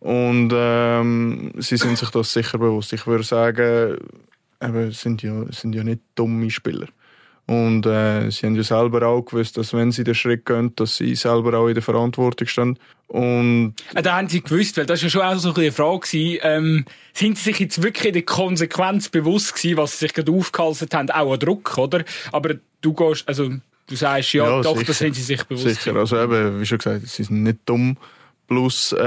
[0.00, 2.92] und ähm, sie sind sich das sicher bewusst.
[2.92, 3.98] Ich würde sagen,
[4.58, 6.88] es sind ja, sind ja nicht dumme Spieler.
[7.50, 10.98] Und äh, sie haben ja selber auch gewusst, dass wenn sie den Schritt gehen, dass
[10.98, 12.78] sie selber auch in der Verantwortung stehen.
[13.08, 15.98] Und Äh, Da haben sie gewusst, weil das war ja schon auch so eine Frage
[15.98, 20.14] gewesen, ähm, sind sie sich jetzt wirklich in der Konsequenz bewusst gewesen, was sie sich
[20.14, 22.04] gerade aufgehalten haben, auch an Druck, oder?
[22.30, 23.48] Aber du gehst, also,
[23.88, 24.86] du sagst, ja, Ja, doch, sicher.
[24.86, 27.96] das sind sie sich bewusst Sicher, also eben, wie schon gesagt, sie sind nicht dumm.
[28.46, 29.00] Plus äh,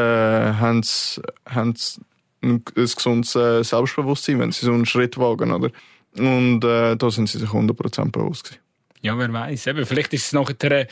[0.53, 2.01] haben sie haben sie
[2.41, 5.69] ein, ein gesundes äh, Selbstbewusstsein, wenn sie so einen Schritt wagen, oder?
[6.17, 8.59] Und äh, da sind sie sich 100% bewusst gewesen.
[9.01, 9.69] Ja, wer weiß.
[9.83, 10.87] Vielleicht ist es nachher, äh,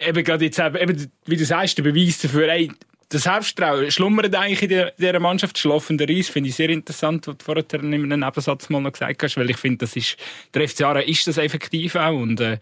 [0.00, 2.70] eben gerade jetzt, eben, wie du sagst, der Beweis dafür, ey,
[3.12, 5.58] der Selbstvertrauen schlummert eigentlich in dieser Mannschaft.
[5.58, 9.22] Schlafender Reis finde ich sehr interessant, was du vorher in einem Nebensatz mal noch gesagt
[9.22, 10.16] hast, weil ich finde, das ist,
[10.54, 12.58] der FC Aarau ist das effektiv auch und äh,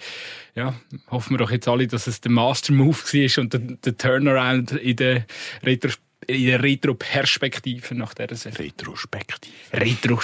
[0.55, 0.75] ja,
[1.11, 4.73] hoffen wir doch jetzt alle, dass es der Master Move war und der, der Turnaround
[4.73, 5.27] in der
[5.63, 5.91] Retro
[6.31, 8.65] in der Retro-Perspektive nach dieser Saison.
[8.65, 9.55] Retrospektive.
[9.73, 10.21] Retro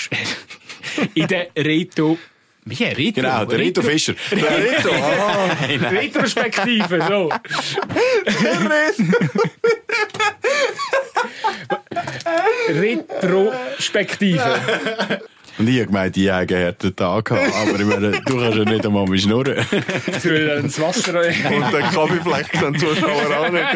[1.14, 2.18] in der Retro
[2.68, 3.22] wie, Retro?
[3.22, 4.14] Genau, der Rito Fischer.
[4.30, 5.56] Der Rito, ah.
[5.88, 7.30] Retrospektive, so.
[12.68, 15.20] Retrospektive.
[15.58, 17.52] Und ich habe gemeint, ich habe einen harten Tag gehabt.
[17.54, 19.56] Aber ich meine, du kannst ja nicht einmal mit schnurren.
[20.06, 23.66] Jetzt will ich ins Wasser Und den Kaffeefleck den Zuschauer nicht.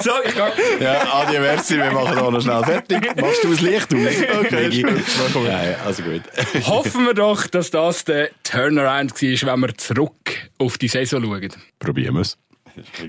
[0.00, 0.52] So, ich gehe.
[0.80, 3.00] Ja, Adi, merci, wir machen auch noch schnell fertig.
[3.20, 4.00] Machst du das Licht aus?
[4.44, 5.46] Okay, gut.
[5.46, 6.22] Ja, also gut.
[6.66, 11.52] Hoffen wir doch, dass das der Turnaround war, wenn wir zurück auf die Saison schauen.
[11.78, 12.38] Probieren wir es.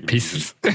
[0.05, 0.55] Pissers.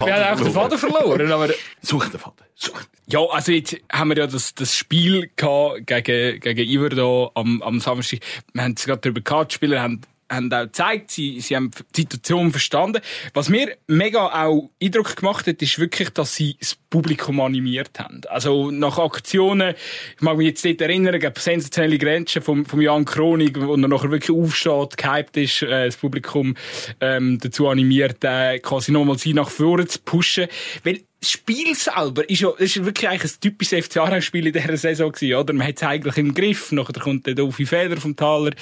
[0.00, 1.48] wir haben auch den Vater verloren, aber...
[1.82, 2.44] Such den Vater.
[2.54, 2.80] Such.
[3.06, 7.80] Ja, also jetzt haben wir ja das, das Spiel gehabt gegen, gegen Iver am, am
[7.80, 8.20] Samstag.
[8.52, 11.70] Wir haben es gerade darüber gehabt, die Spieler haben haben auch gezeigt, sie, sie haben
[11.96, 13.00] die Situation verstanden.
[13.34, 18.22] Was mir mega auch Eindruck gemacht hat, ist wirklich, dass sie das Publikum animiert haben.
[18.28, 19.74] Also nach Aktionen,
[20.16, 23.88] ich mag mich jetzt dort erinnern, gab sensationelle Grenzen vom, vom Jan Kronig, wo er
[23.88, 26.54] nachher wirklich aufsteht, gehypt ist, äh, das Publikum
[27.00, 30.46] ähm, dazu animiert, äh, quasi nochmal sie nach vorne zu pushen.
[30.84, 35.10] Weil Spiel selber ist ja, ist wirklich eigentlich ein typisches FC Aarau-Spiel in dieser Saison
[35.10, 35.52] gewesen, oder?
[35.52, 36.70] Man hat es eigentlich im Griff.
[36.70, 38.52] Nachher kommt der Dofi Feder vom Taler.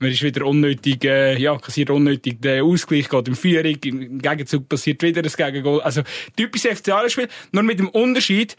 [0.00, 3.76] Man ist wieder unnötig, äh, ja, kassiert unnötig den Ausgleich, geht in Führung.
[3.84, 5.80] Im Gegenzug passiert wieder das Gegengol.
[5.82, 6.02] Also,
[6.36, 7.28] typisches FC Aarau-Spiel.
[7.52, 8.56] Nur mit dem Unterschied,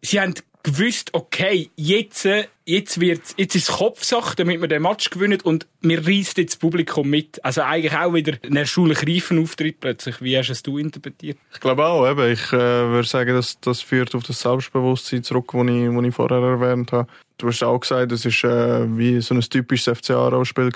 [0.00, 2.28] sie haben gewusst, okay, jetzt,
[2.64, 6.54] jetzt wird's, jetzt ist es Kopfsache, damit wir den Match gewinnen und wir reissen jetzt
[6.54, 7.44] das Publikum mit.
[7.44, 10.20] Also eigentlich auch wieder ein erschullich reifen Auftritt plötzlich.
[10.22, 11.38] Wie hast es du interpretiert?
[11.52, 12.32] Ich glaube auch, eben.
[12.32, 16.14] Ich äh, würde sagen, dass das führt auf das Selbstbewusstsein zurück, das ich, wo ich
[16.14, 17.08] vorher erwähnt habe.
[17.38, 20.70] Du hast auch gesagt, es ist äh, wie so ein typisches FC Aarau-Spiel.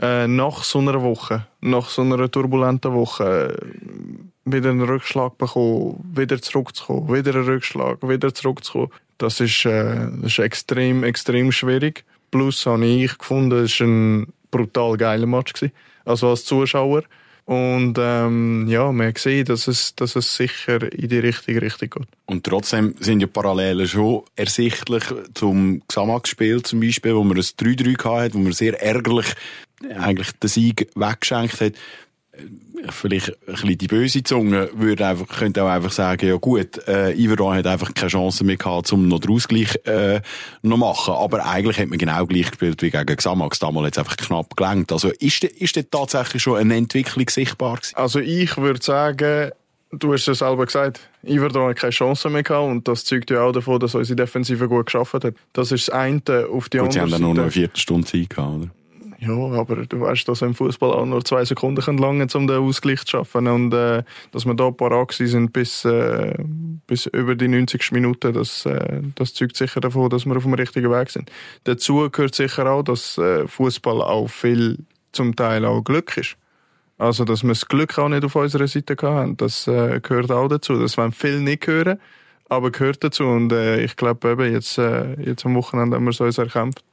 [0.00, 6.02] Äh, nach so einer Woche, nach so einer turbulenten Woche, äh, wieder einen Rückschlag bekommen,
[6.14, 12.04] wieder zurückzukommen, wieder einen Rückschlag, wieder zurückzukommen, das ist, äh, das ist extrem, extrem schwierig.
[12.30, 15.52] Plus habe ich gefunden, es war ein brutal geiler Match.
[15.52, 15.72] Gewesen.
[16.04, 17.02] Also als Zuschauer.
[17.44, 22.08] Und ähm, ja, man gesehen, dass es, dass es sicher in die richtige Richtung geht.
[22.26, 28.04] Und trotzdem sind ja Parallelen schon ersichtlich zum Gesamtspiel zum Beispiel, wo man ein 3-3
[28.04, 29.26] hatte, wo man sehr ärgerlich
[29.98, 31.72] eigentlich den Sieg weggeschenkt hat.
[32.90, 37.12] Vielleicht ein bisschen die böse Zunge würde einfach, könnte auch einfach sagen, ja gut, äh,
[37.12, 40.20] Iverdon hat einfach keine Chance mehr gehabt, um noch den Ausgleich äh,
[40.62, 41.14] noch machen.
[41.14, 43.58] Aber eigentlich hat man genau gleich gespielt wie gegen Xamax.
[43.58, 44.92] Damals hat es einfach knapp gelenkt.
[44.92, 47.96] Also ist, ist da tatsächlich schon eine Entwicklung sichtbar gewesen?
[47.96, 49.50] Also ich würde sagen,
[49.90, 53.40] Du hast es selber gesagt, Iverdon hat keine Chance mehr gehabt und das zeugt ja
[53.40, 55.34] auch davon, dass unsere Defensive gut geschafft hat.
[55.54, 56.20] Das ist das eine
[56.52, 57.22] auf die Gut, andere sie haben dann Seite.
[57.22, 58.68] nur noch eine Viertelstunde Zeit gehabt, oder?
[59.20, 62.58] Ja, aber du weißt, dass im Fußball auch nur zwei Sekunden können lange um den
[62.58, 66.34] Ausgleich zu schaffen und äh, dass wir da parat sind bis äh,
[66.86, 70.54] bis über die 90 Minuten, das äh, das zeugt sicher davon, dass wir auf dem
[70.54, 71.32] richtigen Weg sind.
[71.64, 74.78] Dazu gehört sicher auch, dass äh, Fußball auch viel
[75.10, 76.36] zum Teil auch Glück ist.
[76.96, 80.48] Also, dass wir das Glück auch nicht auf unserer Seite haben, das äh, gehört auch
[80.48, 80.78] dazu.
[80.78, 82.00] Das wollen viele nicht hören,
[82.48, 83.24] aber gehört dazu.
[83.24, 86.84] Und äh, ich glaube eben, jetzt, äh, jetzt am Wochenende haben wir es uns erkämpft.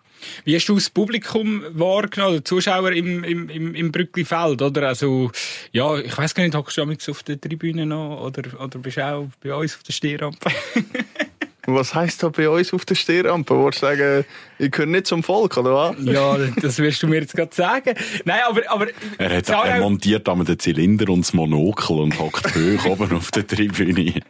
[0.43, 4.87] Wie hast du das Publikum wahrgenommen, die Zuschauer im, im, im, im Brücklifeld, oder?
[4.87, 5.31] Also,
[5.71, 9.05] ja, ich weiß gar nicht, hockst du auf der Tribüne noch, oder, oder bist du
[9.05, 10.49] auch bei uns auf der Stehrampe?
[11.67, 13.55] Was heisst da bei uns auf der Stehrampe?
[13.55, 14.25] Wolltest du sagen,
[14.59, 15.95] ich gehöre nicht zum Volk, oder was?
[16.03, 17.95] ja, das wirst du mir jetzt gerade sagen.
[18.23, 18.87] Nein, aber, aber...
[19.17, 23.31] Er, hat, er montiert damit den Zylinder und das Monokel und hockt hoch oben auf
[23.31, 24.21] der Tribüne.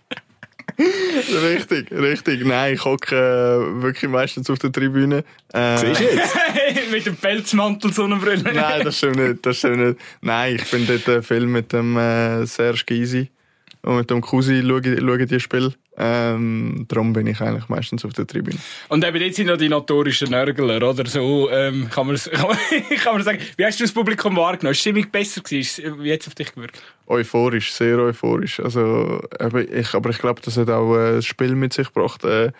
[0.77, 2.45] Richtig, richtig.
[2.45, 5.23] Nein, ich hocke äh, wirklich meistens auf der Tribüne.
[5.53, 6.35] Äh, Siehst du jetzt?
[6.91, 8.53] mit dem Pelzmantel, Sonnenbrille.
[8.53, 9.99] Nein, das stimmt nicht, das stimmt nicht.
[10.21, 13.29] Nein, ich bin dort äh, viel mit dem äh, Serge Gysi
[13.81, 15.73] und mit dem Cousin schaue, schaue die Spiel.
[15.97, 18.57] Ähm, darum bin ich eigentlich meistens auf der Tribüne.
[18.89, 21.05] Und eben jetzt sind ja die notorischen Nörgler, oder?
[21.05, 22.57] So, ähm, kann, man, kann, man,
[22.97, 23.39] kann man sagen.
[23.55, 24.73] Wie hast du das Publikum wahrgenommen?
[24.73, 26.03] Ist die Stimmung besser gewesen?
[26.03, 26.81] Wie hat es auf dich gewirkt?
[27.07, 28.59] Euphorisch, sehr euphorisch.
[28.59, 29.21] Also,
[29.71, 32.25] ich, aber ich glaube, das hat auch äh, das Spiel mit sich gebracht.
[32.25, 32.51] Äh,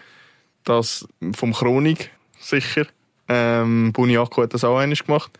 [0.63, 2.85] das vom Chronik, sicher.
[3.27, 5.31] Ähm, Buniaco hat das auch einiges gemacht.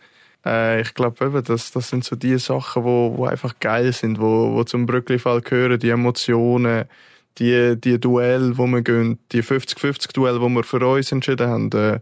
[0.44, 4.20] Äh, ich glaube eben, das, das sind so die Sachen, wo, wo einfach geil sind,
[4.20, 6.84] wo, wo zum Brücklifall gehören, die Emotionen,
[7.38, 11.72] die, die Duell, wo wir gehen, die 50-50 Duell, wo wir für uns entschieden haben,
[11.72, 12.00] äh,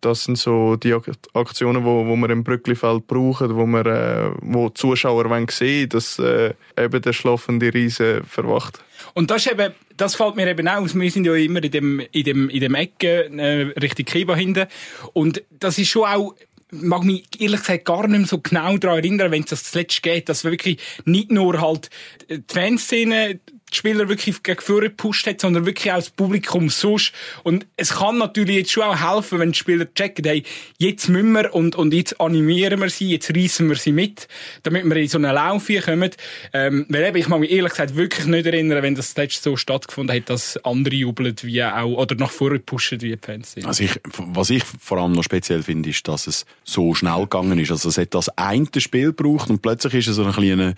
[0.00, 0.94] das sind so die
[1.32, 5.88] Aktionen, wo, wo wir im Brücklifeld brauchen, wo wir, äh, wo die Zuschauer wollen sehen,
[5.88, 8.84] dass äh, eben der schlafende Riese verwacht.
[9.14, 10.94] Und das ist eben, das fällt mir eben aus.
[10.94, 14.66] Wir sind ja immer in dem, in dem, in dem Ecke, äh, Richtung Kiba hinten.
[15.12, 16.34] Und das ist schon auch,
[16.70, 20.02] mag mich ehrlich gesagt gar nicht mehr so genau daran erinnern, wenn es das zuletzt
[20.02, 21.90] geht, dass wir wirklich nicht nur halt
[22.28, 23.40] die Fanszene
[23.72, 27.12] Spieler wirklich gegen vorne gepusht hat, sondern wirklich auch das Publikum sonst.
[27.42, 30.44] Und es kann natürlich jetzt schon auch helfen, wenn die Spieler checken, hey,
[30.78, 34.28] jetzt müssen wir und, und jetzt animieren wir sie, jetzt reissen wir sie mit,
[34.62, 36.10] damit wir in so einen Lauf kommen.
[36.52, 39.56] Ähm, weil eben, ich mag mich ehrlich gesagt wirklich nicht erinnern, wenn das letzte so
[39.56, 43.66] stattgefunden hat, dass andere jubeln wie auch, oder nach vorne pushen wie die Fans sind.
[43.66, 47.58] Also ich, was ich vor allem noch speziell finde, ist, dass es so schnell gegangen
[47.58, 47.70] ist.
[47.70, 50.74] Also es hat das eine Spiel gebraucht und plötzlich ist es so ein kleiner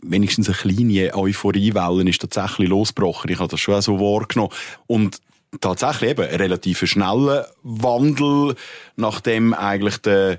[0.00, 3.30] wenigstens eine kleine Euphoriewelle ist tatsächlich losgebrochen.
[3.30, 4.52] Ich habe das schon so wahrgenommen.
[4.86, 5.18] Und
[5.60, 8.54] tatsächlich eben ein relativ schneller Wandel,
[8.96, 10.38] nachdem eigentlich der,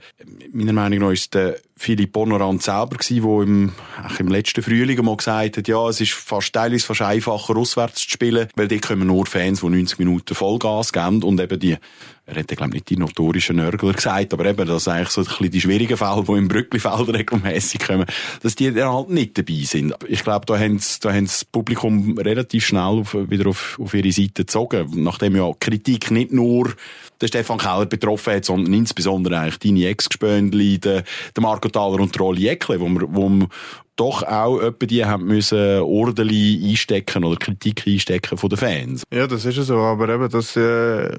[0.51, 3.71] meiner Meinung nach ist der Philipp Honorant selber gewesen, der im,
[4.17, 8.09] im letzten Frühling mal gesagt hat, ja, es ist fast teilweise fast einfacher, auswärts zu
[8.09, 11.77] spielen, weil dort kommen nur Fans, die 90 Minuten Vollgas geben und eben die
[12.25, 15.27] er hätte, glaube ich, nicht die notorischen Nörgler gesagt, aber eben, dass eigentlich so ein
[15.27, 18.05] bisschen die schwierigen Fälle, die im Brücklifeld regelmäßig kommen,
[18.41, 19.93] dass die dann halt nicht dabei sind.
[20.07, 24.11] Ich glaube, da haben da haben das Publikum relativ schnell auf, wieder auf, auf ihre
[24.13, 26.73] Seite gezogen, nachdem ja Kritik nicht nur
[27.19, 31.03] der Stefan Keller betroffen hat, sondern insbesondere eigentlich deine Ex-Gespöndli, der
[31.39, 33.47] Marco Thaler und der Rolli Eckle, wo wir, wo wir
[33.95, 39.03] doch auch etwa die haben müssen ordentlich einstecken oder Kritik einstecken von den Fans.
[39.13, 41.15] Ja, das ist so, aber eben das, äh,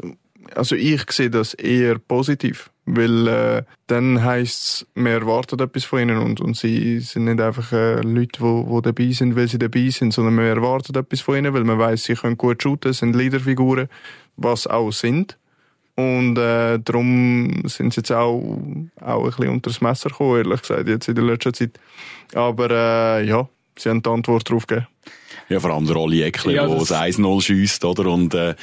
[0.54, 6.00] also ich sehe das eher positiv, weil äh, dann heisst es, wir erwarten etwas von
[6.00, 9.58] ihnen und, und sie sind nicht einfach äh, Leute, die, die dabei sind, weil sie
[9.58, 12.92] dabei sind, sondern wir erwarten etwas von ihnen, weil man weiß, sie können gut shooten,
[12.92, 13.88] sind Leaderfiguren,
[14.36, 15.38] was auch sind.
[15.96, 18.58] Und äh, darum sind sie jetzt auch,
[19.00, 21.78] auch ein bisschen unter das Messer gekommen, ehrlich gesagt, jetzt in der letzten Zeit.
[22.34, 24.88] Aber äh, ja, sie haben die Antwort darauf gegeben.
[25.48, 28.06] Ja, vor allem der Oli Eckler, ja, der das 1-0 schiesst, oder?
[28.06, 28.54] Und äh,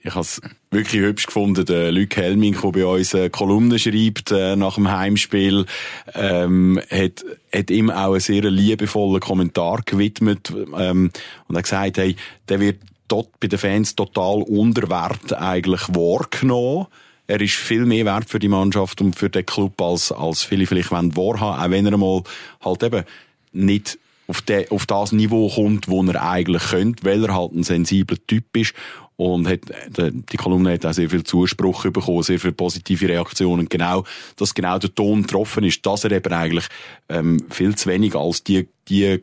[0.00, 4.30] ich habe es wirklich hübsch gefunden, der Luc Helming, der bei uns eine Kolumne schreibt
[4.30, 5.66] äh, nach dem Heimspiel,
[6.14, 11.10] ähm, hat, hat ihm auch einen sehr liebevollen Kommentar gewidmet ähm,
[11.48, 12.16] und hat gesagt, hey,
[12.48, 16.86] der wird dort bei den Fans total unter Wert eigentlich wahrgenommen.
[17.26, 20.66] Er ist viel mehr wert für die Mannschaft und für den Club, als, als viele
[20.66, 22.22] vielleicht wahrhaben wollen, auch wenn er mal
[22.64, 23.04] halt eben
[23.52, 27.64] nicht auf, de, auf das Niveau kommt, wo er eigentlich könnte, weil er halt ein
[27.64, 28.74] sensibler Typ ist
[29.16, 29.60] und hat,
[29.98, 33.68] die Kolumne hat auch sehr viel Zuspruch bekommen, sehr viele positive Reaktionen.
[33.68, 34.04] Genau,
[34.36, 36.66] dass genau der Ton getroffen ist, dass er eben eigentlich
[37.08, 39.22] ähm, viel zu wenig als die, die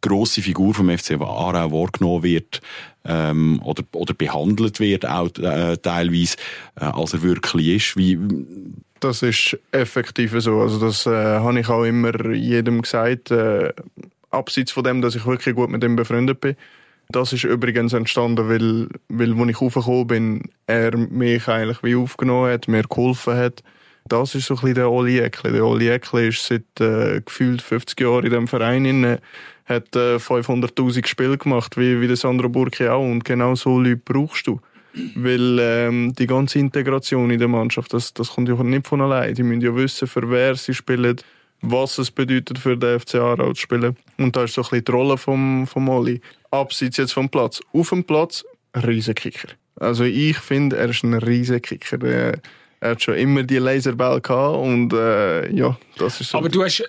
[0.00, 2.60] grosse Figur vom FC Aarau wahrgenommen wird
[3.04, 6.36] ähm, oder, oder behandelt wird, auch äh, teilweise,
[6.80, 7.96] äh, als er wirklich ist.
[7.96, 8.18] Wie,
[9.00, 10.60] das ist effektiv so.
[10.60, 13.72] Also das äh, habe ich auch immer jedem gesagt, äh,
[14.30, 16.56] abseits von dem, dass ich wirklich gut mit ihm befreundet bin.
[17.10, 22.52] Das ist übrigens entstanden, weil, weil als ich raufgekommen bin, er mich eigentlich wie aufgenommen
[22.52, 23.62] hat, mir geholfen hat.
[24.06, 25.52] Das ist so ein bisschen der Oli Eckli.
[25.52, 29.18] Der Oli Eckli ist seit äh, gefühlt 50 Jahren in diesem Verein, in,
[29.68, 33.04] hat äh, 500'000 Spiele gemacht, wie, wie der Sandro Burki auch.
[33.04, 34.60] Und genau so Leute brauchst du.
[35.14, 39.34] Weil ähm, die ganze Integration in der Mannschaft, das, das kommt ja nicht von allein.
[39.34, 41.16] Die müssen ja wissen, für wer sie spielen,
[41.60, 43.96] was es bedeutet für den FC Aarau zu spielen.
[44.16, 46.20] Und da ist so ein bisschen die Rolle vom, vom Oli.
[46.50, 47.60] Abseits jetzt vom Platz.
[47.72, 49.48] Auf dem Platz, Riesenkicker.
[49.76, 52.38] Also ich finde, er ist ein Riesenkicker.
[52.80, 56.38] Er, hat schon immer die Laserball gehabt und äh, ja, das ist so.
[56.38, 56.82] Aber du hast,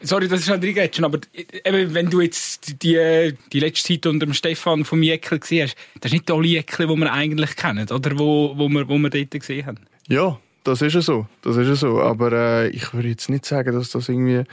[0.00, 1.18] sorry, das ist halt reingegangen, aber
[1.64, 5.76] eben, wenn du jetzt die, die letzte Zeit unter dem Stefan vom Jäckel gesehen hast,
[6.00, 8.18] das ist nicht Oli Jäckel, den wir eigentlich kennen, oder?
[8.18, 9.78] Wo, wo, wir, wo wir dort gesehen haben.
[10.08, 11.26] Ja, das ist ja so.
[11.42, 12.00] Das ist ja so.
[12.00, 14.44] Aber äh, ich würde jetzt nicht sagen, dass das irgendwie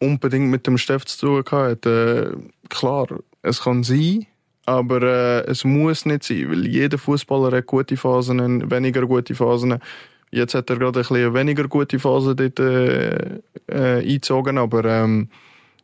[0.00, 1.86] unbedingt mit dem Steff zu tun hat.
[1.86, 2.30] Äh,
[2.68, 3.06] klar,
[3.42, 4.26] es kann sein,
[4.66, 9.78] aber äh, es muss nicht sein, weil jeder Fußballer hat gute Phasen, weniger gute Phasen.
[10.30, 15.28] Jetzt hat er gerade ein bisschen weniger gute Phase dort äh, äh, eingezogen, aber ähm,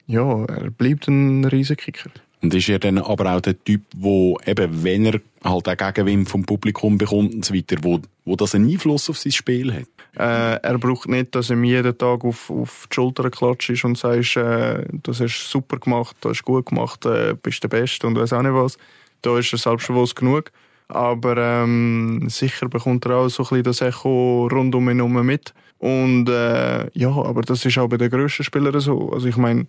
[0.06, 2.10] ja, er bleibt ein Riesenkicker.
[2.42, 6.28] Und ist er dann aber auch der Typ, wo eben, wenn er halt auch Gegenwind
[6.28, 9.86] vom Publikum bekommt und so weiter, wo, wo das einen Einfluss auf sein Spiel hat?
[10.16, 14.36] Äh, er braucht nicht, dass ihm jeden Tag auf, auf die Schulter klatscht und sagt,
[14.36, 18.32] äh, das hast super gemacht, das hast gut gemacht, äh, bist der Beste und weiß
[18.32, 18.76] auch nicht was.
[19.22, 20.50] Da ist er selbstbewusst genug.
[20.88, 25.24] Aber ähm, sicher bekommt er auch so ein bisschen das Echo rund um ihn herum
[25.24, 25.54] mit.
[25.78, 29.10] Und äh, ja, aber das ist auch bei den grössten Spielern so.
[29.12, 29.66] Also ich meine,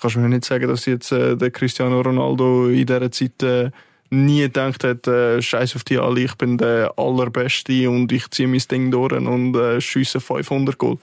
[0.00, 3.70] kannst du mir nicht sagen, dass jetzt äh, der Cristiano Ronaldo in dieser Zeit äh,
[4.10, 8.48] nie gedacht hat, äh, scheiß auf die alle, ich bin der Allerbeste und ich ziehe
[8.48, 10.98] mein Ding durch und äh, schiesse 500 Goal.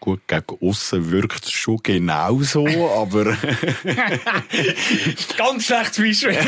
[0.00, 3.24] Gut, gegen außen wirkt es schon genauso, aber.
[5.36, 6.38] Ganz schlechtes Beispiel.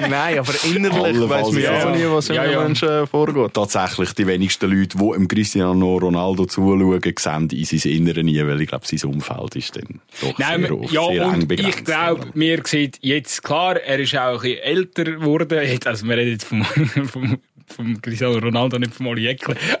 [0.08, 2.62] Nein, aber innerlich weiß man ja auch nie, was in ja, ja.
[2.62, 3.52] Menschen vorgeht.
[3.52, 8.62] Tatsächlich, die wenigsten Leute, die im Cristiano Ronaldo zuschauen, sehen in sein Inneren nie, weil
[8.62, 11.78] ich glaube, sein Umfeld ist dann doch Nein, sehr, oft, ja, sehr eng begrenzt.
[11.78, 15.80] Ich glaube, mir sieht jetzt klar, er ist auch ein bisschen älter geworden.
[15.84, 16.64] Also, wir reden jetzt vom,
[17.12, 19.56] vom vom Cristiano Ronaldo, nicht vom Oli Jäckle.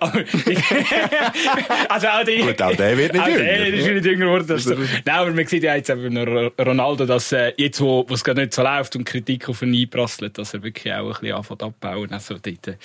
[1.88, 3.38] also auch die, Gut, auch der wird nicht jünger.
[3.38, 4.46] Der ist nicht jünger geworden.
[4.46, 8.24] Das Nein, aber man sieht ja jetzt eben Ronaldo, dass äh, jetzt, wo, wo es
[8.24, 11.36] gerade nicht so läuft und Kritik auf ihn einprasselt, dass er wirklich auch ein bisschen
[11.36, 12.12] anfängt abbauen.
[12.12, 12.76] Also dort, äh,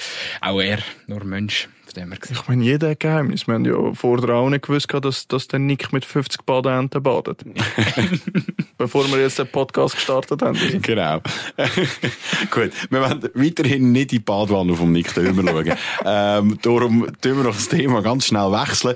[0.42, 1.68] auch er, nur Mensch.
[1.98, 3.48] Ich meine, jeder hat Geheimnis.
[3.48, 7.44] Wir haben ja vorher auch nicht gewusst, dass, dass der Nick mit 50 Badeenten badet.
[8.78, 10.58] Bevor wir jetzt den Podcast gestartet haben.
[10.82, 11.22] Genau.
[12.52, 15.74] Gut, wir werden weiterhin nicht in die Badwanne vom Nick Dömer schauen.
[16.06, 18.96] ähm, darum tun wir noch das Thema ganz schnell wechseln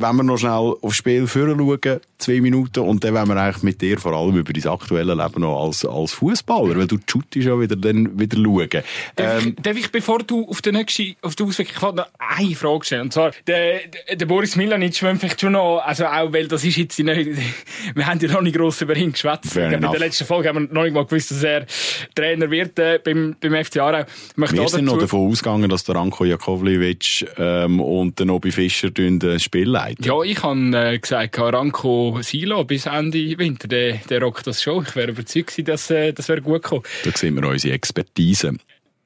[0.00, 3.80] wenn wir noch schnell aufs Spiel schauen, zwei Minuten, und dann wollen wir eigentlich mit
[3.80, 7.58] dir vor allem über dein aktuelle Leben noch als, als Fußballer, weil du shootest ja
[7.58, 8.68] wieder, dann wieder schauen.
[9.16, 12.06] Darf, ähm, ich, darf ich, bevor du auf den nächsten, auf den Ausweg, ich noch
[12.18, 13.80] eine Frage stellen, und zwar, der,
[14.12, 17.30] der Boris Milanic schwimmt vielleicht schon noch, also auch, weil das ist jetzt nicht,
[17.94, 19.56] wir haben ja noch nicht gross über ihn geschwätzt.
[19.56, 21.66] In der letzten Folge haben wir noch nicht mal gewusst, dass er
[22.14, 24.04] Trainer wird, äh, beim, beim FC Aarau.
[24.36, 29.42] Wir sind noch davon ausgegangen, dass der Ranko Jakovlevic, ähm, und der Nobi Fischer das
[29.42, 30.06] Spiel leiten gesagt?
[30.06, 34.84] Ja, ich habe äh, gesagt, Ranko Silo bis Ende Winter, der, der rockt das schon.
[34.84, 36.82] Ich wäre überzeugt gewesen, dass äh, das wäre gut gekommen.
[37.04, 38.56] Da sehen wir unsere Expertise.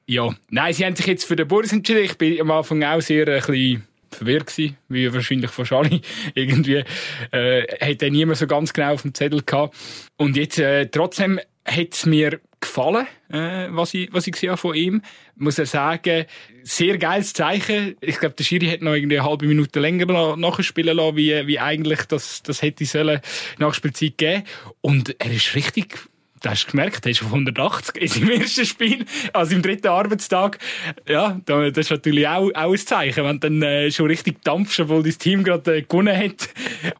[0.07, 2.03] Ja, nein, sie haben sich jetzt für den Boris entschieden.
[2.03, 6.01] Ich bin am Anfang auch sehr ein bisschen verwirrt gewesen, wie wahrscheinlich von Schali.
[6.35, 6.83] Irgendwie
[7.31, 9.75] äh, hat er niemand so ganz genau auf dem Zettel gehabt.
[10.17, 14.57] Und jetzt äh, trotzdem hat es mir gefallen, äh, was ich, was ich gesehen habe
[14.57, 15.01] von ihm.
[15.35, 16.25] Muss er sagen,
[16.63, 17.95] sehr geiles Zeichen.
[18.01, 21.59] Ich glaube, der Schiri hätte noch irgendwie eine halbe Minute länger nachspielen lassen, wie, wie
[21.59, 23.21] eigentlich das, das hätte sollen
[23.57, 24.43] Nachspielzeit geben.
[24.81, 25.97] Und er ist richtig,
[26.41, 30.59] du hast gemerkt, er ist auf 180 in seinem ersten Spiel, also im dritten Arbeitstag.
[31.07, 34.79] Ja, das ist natürlich auch, auch ein Zeichen, wenn du dann äh, schon richtig dampfst,
[34.79, 36.49] obwohl dein Team gerade äh, gewonnen hat.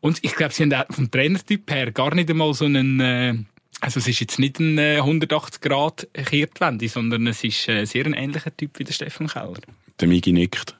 [0.01, 3.35] Und ich glaube, sie haben auch vom Trainertyp her gar nicht einmal so einen, äh,
[3.81, 8.05] also es ist jetzt nicht ein 180 äh, Grad Kehrtwende, sondern es ist äh, sehr
[8.05, 9.59] ein ähnlicher Typ wie der Stefan Keller.
[9.99, 10.75] Der Migi nickt.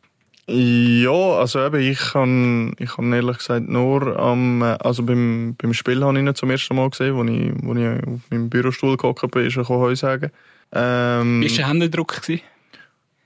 [0.48, 5.74] Ja, also eben, ich kann, ich kann ehrlich gesagt nur am, äh, also beim, beim
[5.74, 8.96] Spiel habe ich ihn zum ersten Mal gesehen, wo ich, wo ich auf meinem Bürostuhl
[8.96, 10.32] gehockt bin, ist er Heu sagen.
[10.72, 12.22] Ähm, Wie war der Händedruck?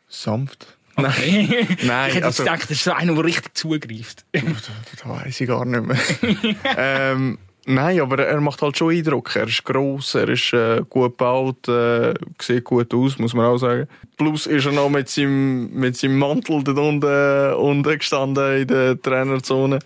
[0.08, 0.78] Sanft.
[0.96, 1.68] Okay.
[1.84, 4.26] Nein, ich hätte also, gedacht, das ist so einer, der richtig zugreift.
[4.32, 4.44] das,
[4.92, 6.56] das weiß ich gar nicht mehr.
[6.78, 7.38] ähm,
[7.72, 9.36] Nein, aber er macht halt schon Eindruck.
[9.36, 13.60] Er ist gross, er ist äh, gut gebaut, äh, sieht gut aus, muss man auch
[13.60, 13.88] sagen.
[14.18, 19.00] Plus ist er noch mit seinem, mit seinem Mantel da unten, unten gestanden in der
[19.00, 19.78] Trainerzone.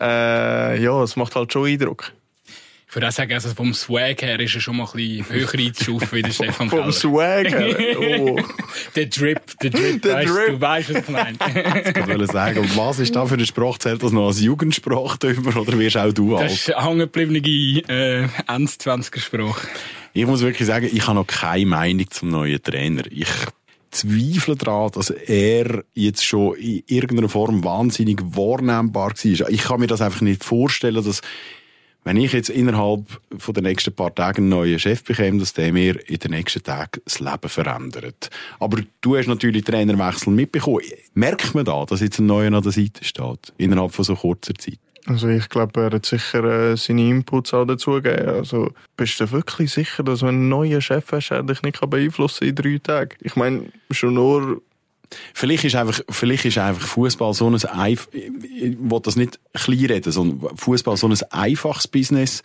[0.00, 2.10] Äh, ja, es macht halt schon Eindruck.
[2.88, 5.52] Ich würde auch sagen, also vom Swag her ist er schon mal ein bisschen höher
[5.54, 7.98] einzustufen wie der Stefan Vom Swag her?
[8.20, 8.38] Oh.
[8.94, 10.46] der Drip, der Drip, der weißt, Drip.
[10.46, 11.36] du weißt, was ich meine.
[11.96, 13.78] ich wollte sagen, was ist da für eine Sprache?
[13.80, 15.18] Zählt das noch als Jugendsprache
[15.56, 16.46] oder wirst auch du alt?
[16.46, 17.38] Das ist eine hängengebliebene
[17.88, 19.66] äh, 1,20er Sprache.
[20.12, 23.02] Ich muss wirklich sagen, ich habe noch keine Meinung zum neuen Trainer.
[23.10, 23.28] Ich
[23.90, 29.50] zweifle daran, dass er jetzt schon in irgendeiner Form wahnsinnig wahrnehmbar war.
[29.50, 31.20] Ich kann mir das einfach nicht vorstellen, dass
[32.06, 35.72] wenn ich jetzt innerhalb von den nächsten paar Tagen einen neuen Chef bekomme, dass der
[35.72, 38.30] mir in den nächsten Tagen das Leben verändert.
[38.60, 40.82] Aber du hast natürlich Trainerwechsel mitbekommen.
[41.14, 43.52] Merkt man da, dass jetzt ein neuer an der Seite steht?
[43.58, 44.78] Innerhalb von so kurzer Zeit?
[45.06, 48.28] Also ich glaube, er hat sicher äh, seine Inputs auch dazugegeben.
[48.28, 51.80] Also bist du wirklich sicher, dass wenn du einen neuen Chef hast, er dich nicht
[51.90, 53.16] beeinflussen kann in drei Tagen?
[53.20, 54.62] Ich meine, schon nur
[55.34, 60.02] Vielleicht ist einfach, vielleicht ist einfach Fußball so ein Eif ich will das nicht klein
[60.04, 62.42] sondern Fußball so ein einfaches Business,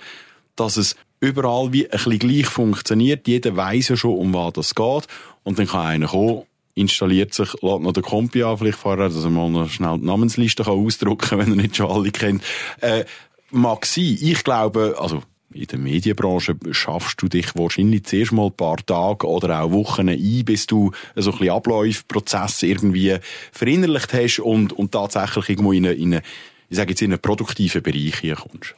[0.55, 3.27] dass es überall wie ein bisschen gleich funktioniert.
[3.27, 5.07] Jeder weiß ja schon, um was das geht.
[5.43, 6.43] Und dann kann einer kommen,
[6.75, 10.05] installiert sich, lädt noch den Kompi an, vielleicht vorher, dass er mal noch schnell die
[10.05, 12.43] Namensliste kann ausdrucken kann, wenn er nicht schon alle kennt.
[12.79, 13.05] Äh,
[13.51, 14.17] mag sein.
[14.19, 15.23] Ich glaube, also,
[15.53, 20.09] in der Medienbranche schaffst du dich wahrscheinlich zuerst mal ein paar Tage oder auch Wochen
[20.09, 23.17] ein, bis du so ein bisschen Abläufe, Prozesse irgendwie
[23.51, 26.23] verinnerlicht hast und, und tatsächlich irgendwo in, eine, in eine,
[26.69, 28.75] ich sage jetzt in einen produktiven Bereich hier kommst.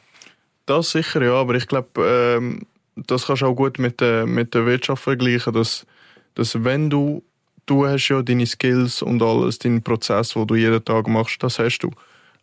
[0.66, 2.62] Das sicher, ja, aber ich glaube, ähm,
[2.96, 5.86] das kannst du auch gut mit der, mit der Wirtschaft vergleichen, dass,
[6.34, 7.22] dass wenn du,
[7.66, 11.58] du hast ja deine Skills und alles, deinen Prozess, den du jeden Tag machst, das
[11.58, 11.90] hast du.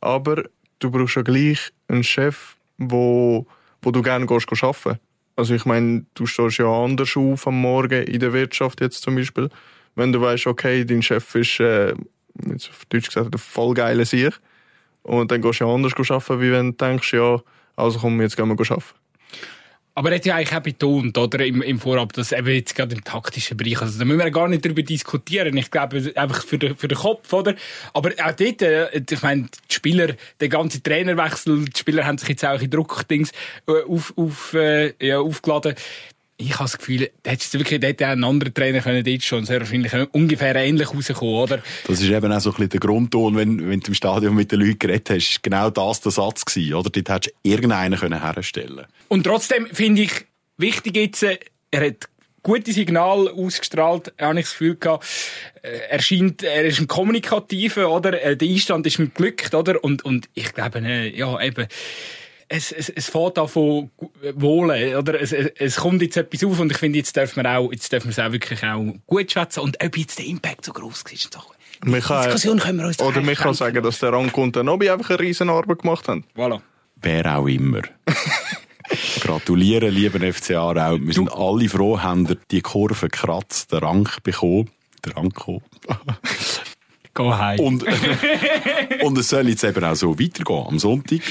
[0.02, 0.44] Aber
[0.80, 3.46] du brauchst ja gleich einen Chef, der
[3.82, 5.00] wo du gerne gehst, arbeiten
[5.36, 9.16] Also ich meine, du stehst ja anders auf am Morgen in der Wirtschaft jetzt zum
[9.16, 9.50] Beispiel.
[9.96, 11.94] Wenn du weißt, okay, dein Chef ist, äh,
[12.48, 14.40] jetzt auf Deutsch gesagt, ein voll geiler Sieg.
[15.04, 17.42] Und dann gehst du ja anders arbeiten, wie wenn du denkst, ja,
[17.76, 18.84] also komm, jetzt gehen wir arbeiten.
[20.02, 22.96] Aber er hat ja eigentlich auch betont, oder, im, im Vorab, dass eben jetzt gerade
[22.96, 25.56] im taktischen Bereich, also da müssen wir gar nicht darüber diskutieren.
[25.58, 27.54] Ich glaube, einfach für den, für den Kopf, oder?
[27.94, 32.30] Aber auch dort, äh, ich meine, die Spieler, der ganze Trainerwechsel, die Spieler haben sich
[32.30, 33.32] jetzt auch in Druckdings
[33.68, 35.76] äh, auf, auf, äh, ja, aufgeladen
[36.42, 39.60] ich habe das Gefühl, da hätte wirklich dort ein anderer Trainer können dort schon sehr
[39.60, 41.60] wahrscheinlich ungefähr ähnlich rauskommen, oder?
[41.88, 44.52] Das ist eben auch so ein bisschen der Grundton, wenn, wenn du im Stadion mit
[44.52, 46.90] den Leuten geredet hast, ist genau das der Satz gewesen, oder?
[46.90, 50.26] Dort hättest du irgendeinen können herstellen Und trotzdem finde ich
[50.58, 51.40] wichtig jetzt, äh,
[51.72, 52.10] er hat
[52.44, 55.06] gute Signal ausgestrahlt, habe ich das Gefühl gehabt.
[55.62, 58.22] Äh, er scheint, er ist ein Kommunikativer, oder?
[58.22, 59.84] Äh, der Einstand ist ihm glückt, oder?
[59.84, 60.80] Und, und ich glaube,
[61.14, 61.68] ja, eben,
[62.52, 63.90] es, es, es fährt an von
[64.36, 65.20] Wohlen, oder?
[65.20, 67.92] Es, es, es kommt jetzt etwas auf und ich finde, jetzt dürfen wir auch, jetzt
[67.92, 71.04] dürfen wir es auch wirklich auch gut schätzen und ob jetzt der Impact so groß
[71.12, 71.42] ist und so.
[71.84, 75.10] Diskussion können wir uns Oder wir kann sagen, dass der Ranko und der Nobi einfach
[75.12, 76.26] eine riesen Arbeit gemacht haben.
[76.36, 76.62] Voilà.
[77.02, 77.82] Wer auch immer.
[79.22, 81.00] Gratulieren, lieber FC Aarau.
[81.02, 84.70] Wir sind alle froh, haben die Kurve kratzt, den Rank bekommen.
[85.06, 85.64] Der Ranko.
[87.16, 87.60] Geh heim.
[87.60, 87.84] Und,
[89.04, 90.66] und es soll jetzt eben auch so weitergehen.
[90.68, 91.22] Am Sonntag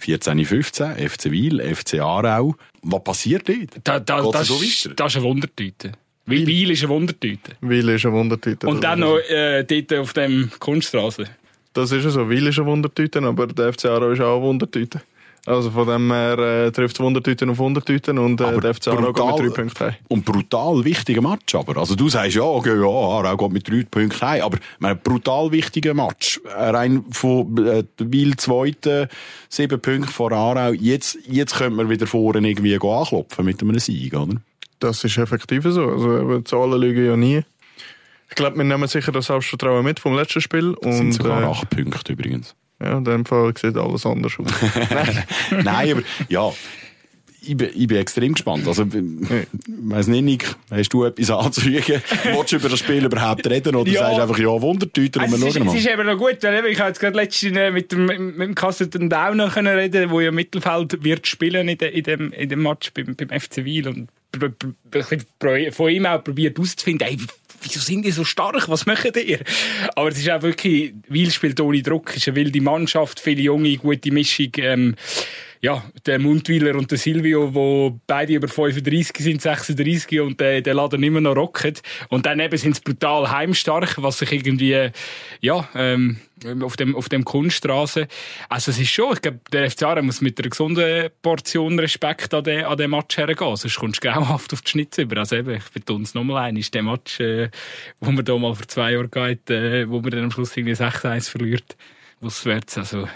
[0.00, 2.54] 14-15, FC Wiel, FC Aarau.
[2.82, 3.80] Was passiert dort?
[3.84, 5.92] Da, da, das, so ist, das ist eine Wundertüte.
[6.26, 7.52] Wiel, Wiel ist eine Wundertüte.
[7.60, 8.66] Wiel ist eine Wundertüte.
[8.66, 11.24] Und dann noch äh, dort auf dem Kunststraße.
[11.72, 12.28] Das ist ja so.
[12.28, 15.02] Wiel ist eine Wundertüte, aber der FC Aarau ist auch eine Wundertüte.
[15.46, 19.12] Also von dem her äh, trifft es Wundertüten auf Wundertüten und äh, der FC Aarau
[19.12, 19.94] geht mit drei Punkten heim.
[20.08, 21.78] Und brutal wichtiger Match aber.
[21.78, 25.50] Also du sagst ja, okay, ja, Aarau geht mit drei Punkten heim, aber ein brutal
[25.50, 26.40] wichtiger Match.
[26.44, 29.08] Rein von äh, Wil zweiten,
[29.48, 30.72] sieben Punkte vor Aarau.
[30.72, 34.34] Jetzt, jetzt könnte man wieder vorne irgendwie anklopfen mit einem Sieg, oder?
[34.78, 35.86] Das ist effektiv so.
[35.86, 37.42] Also die Zahlen lügen ja nie.
[38.28, 40.76] Ich glaube, wir nehmen sicher das Selbstvertrauen mit vom letzten Spiel.
[40.80, 42.54] Das sind sogar äh, acht Punkte übrigens.
[42.82, 44.46] Ja, in dem Fall sieht alles anders aus.
[45.50, 46.50] Nein, aber ja,
[47.42, 48.66] ich bin, ich bin extrem gespannt.
[48.66, 48.92] Also, ich
[49.66, 52.02] weiss nicht, Nick, hast du etwas anzufügen?
[52.24, 54.00] Willst du über das Spiel überhaupt reden oder ja.
[54.00, 55.74] sagst du einfach, ja, Wundertüter also und wir schauen mal?
[55.74, 58.40] Es ist eben noch gut, weil ich habe jetzt gerade letztens äh, mit dem, mit
[58.40, 62.32] dem Kassetten Downer können reden, der ja im Mittelfeld wird spielen in, de, in, dem,
[62.32, 64.08] in dem Match beim, beim FC Wiel und
[65.72, 67.18] von ihm auch probiert auszufinden, ey,
[67.62, 68.68] wieso sind die so stark?
[68.68, 69.38] Was machen die?
[69.94, 73.42] Aber es ist auch wirklich, Wiel spielt ohne Druck, es ist eine wilde Mannschaft, viele
[73.42, 74.50] junge, gute Mischung.
[74.58, 74.94] Ähm,
[75.62, 80.72] ja, der Mundwiler und der Silvio, wo beide über 35 sind, 36 und der, der
[80.72, 81.82] Laden immer noch rocket.
[82.08, 84.90] Und dann eben sind sie brutal heimstark, was sich irgendwie,
[85.40, 86.18] ja, ähm,
[86.62, 88.08] auf dem, auf dem Kunststraße.
[88.48, 92.44] Also es ist schon, ich glaube, der FC muss mit einer gesunden Portion Respekt an
[92.44, 95.18] den, an den Match hergehen, sonst kommst du grauhaft auf die Schnitze über.
[95.18, 97.50] Also eben, ich betone es nochmal ein, ist der Match, äh,
[98.00, 100.74] wo man da mal vor zwei Jahren geht, äh, wo man dann am Schluss irgendwie
[100.74, 101.76] 6-1 verliert,
[102.22, 103.06] auswärts, also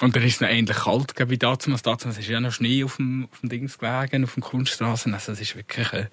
[0.00, 1.82] und dann ist es noch ähnlich kalt, ich, damals.
[1.82, 5.14] Damals ist ja noch Schnee auf dem, auf dem Dings gelegen, auf dem Kunststraßen.
[5.14, 6.06] Also, es ist wirklich, äh,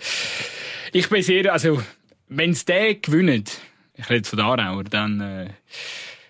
[0.94, 1.82] ich bin sehr, also,
[2.28, 3.60] wenn es der gewinnt,
[3.96, 5.50] ich rede von Aarauer, dann, äh,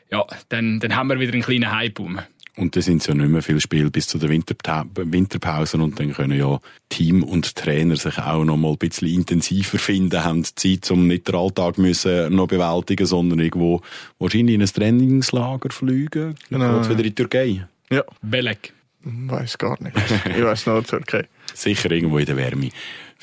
[0.09, 2.19] ja, dann, dann haben wir wieder einen kleinen Hype um.
[2.61, 6.13] Und da sind ja nicht mehr viele Spiele bis zu der Winterpa Winterpause und dann
[6.13, 6.59] können ja
[6.89, 11.27] Team und Trainer sich auch noch mal ein bisschen intensiver finden, haben Zeit, um nicht
[11.27, 13.81] den Alltag müssen noch bewältigen, sondern irgendwo
[14.19, 16.35] wahrscheinlich in ein Trainingslager fliegen.
[16.49, 16.75] Genau.
[16.75, 17.67] Geht's wieder in die Türkei.
[17.89, 18.03] Ja.
[18.21, 18.73] Belek.
[19.03, 19.97] Weiß gar nicht.
[20.29, 21.27] Ich weiß noch Türkei.
[21.55, 22.69] Sicher irgendwo in der Wärme.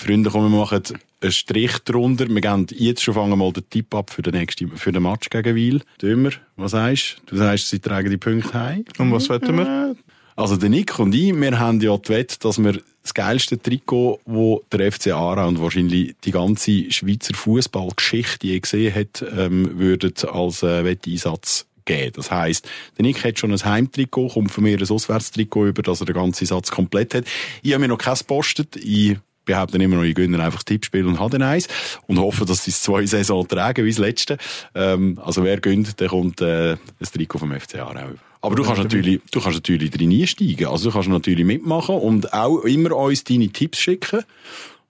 [0.00, 0.82] Freunde, kommen wir machen
[1.20, 2.28] einen Strich drunter.
[2.28, 5.28] Wir gehen jetzt schon fangen mal den Tipp ab für den nächsten, für den Match
[5.30, 5.82] gegen Wiel.
[6.00, 7.34] Dömer, was sagst du?
[7.34, 8.84] Du sagst, sie tragen die Punkte heim.
[8.98, 9.96] Und was wetten wir?
[10.36, 14.20] Also der Nick und ich, wir haben ja die Wette, dass wir das geilste Trikot,
[14.24, 20.12] wo der FC Aarau und wahrscheinlich die ganze Schweizer Fußballgeschichte je gesehen hat, ähm, würden
[20.30, 22.12] als äh, Wetteinsatz geben.
[22.14, 26.00] Das heisst, der Nick hat schon ein Heimtrikot, kommt von mir ein Auswärtstrikot über, dass
[26.00, 27.24] er den ganzen Satz komplett hat.
[27.62, 28.76] Ich habe mir noch keins postet.
[28.76, 29.16] Ich
[29.48, 31.66] behaupten immer noch, ich gönne einfach Tippspiel und habe eins
[32.06, 34.36] und hoffe, dass sie es zwei Saison tragen wie das letzte.
[34.74, 36.78] Ähm, also wer gönnt, der kommt äh, ein
[37.12, 38.10] Trikot vom FC Aarau.
[38.40, 40.68] Aber du kannst natürlich, du kannst natürlich drin einsteigen.
[40.68, 44.22] Also du kannst natürlich mitmachen und auch immer uns deine Tipps schicken.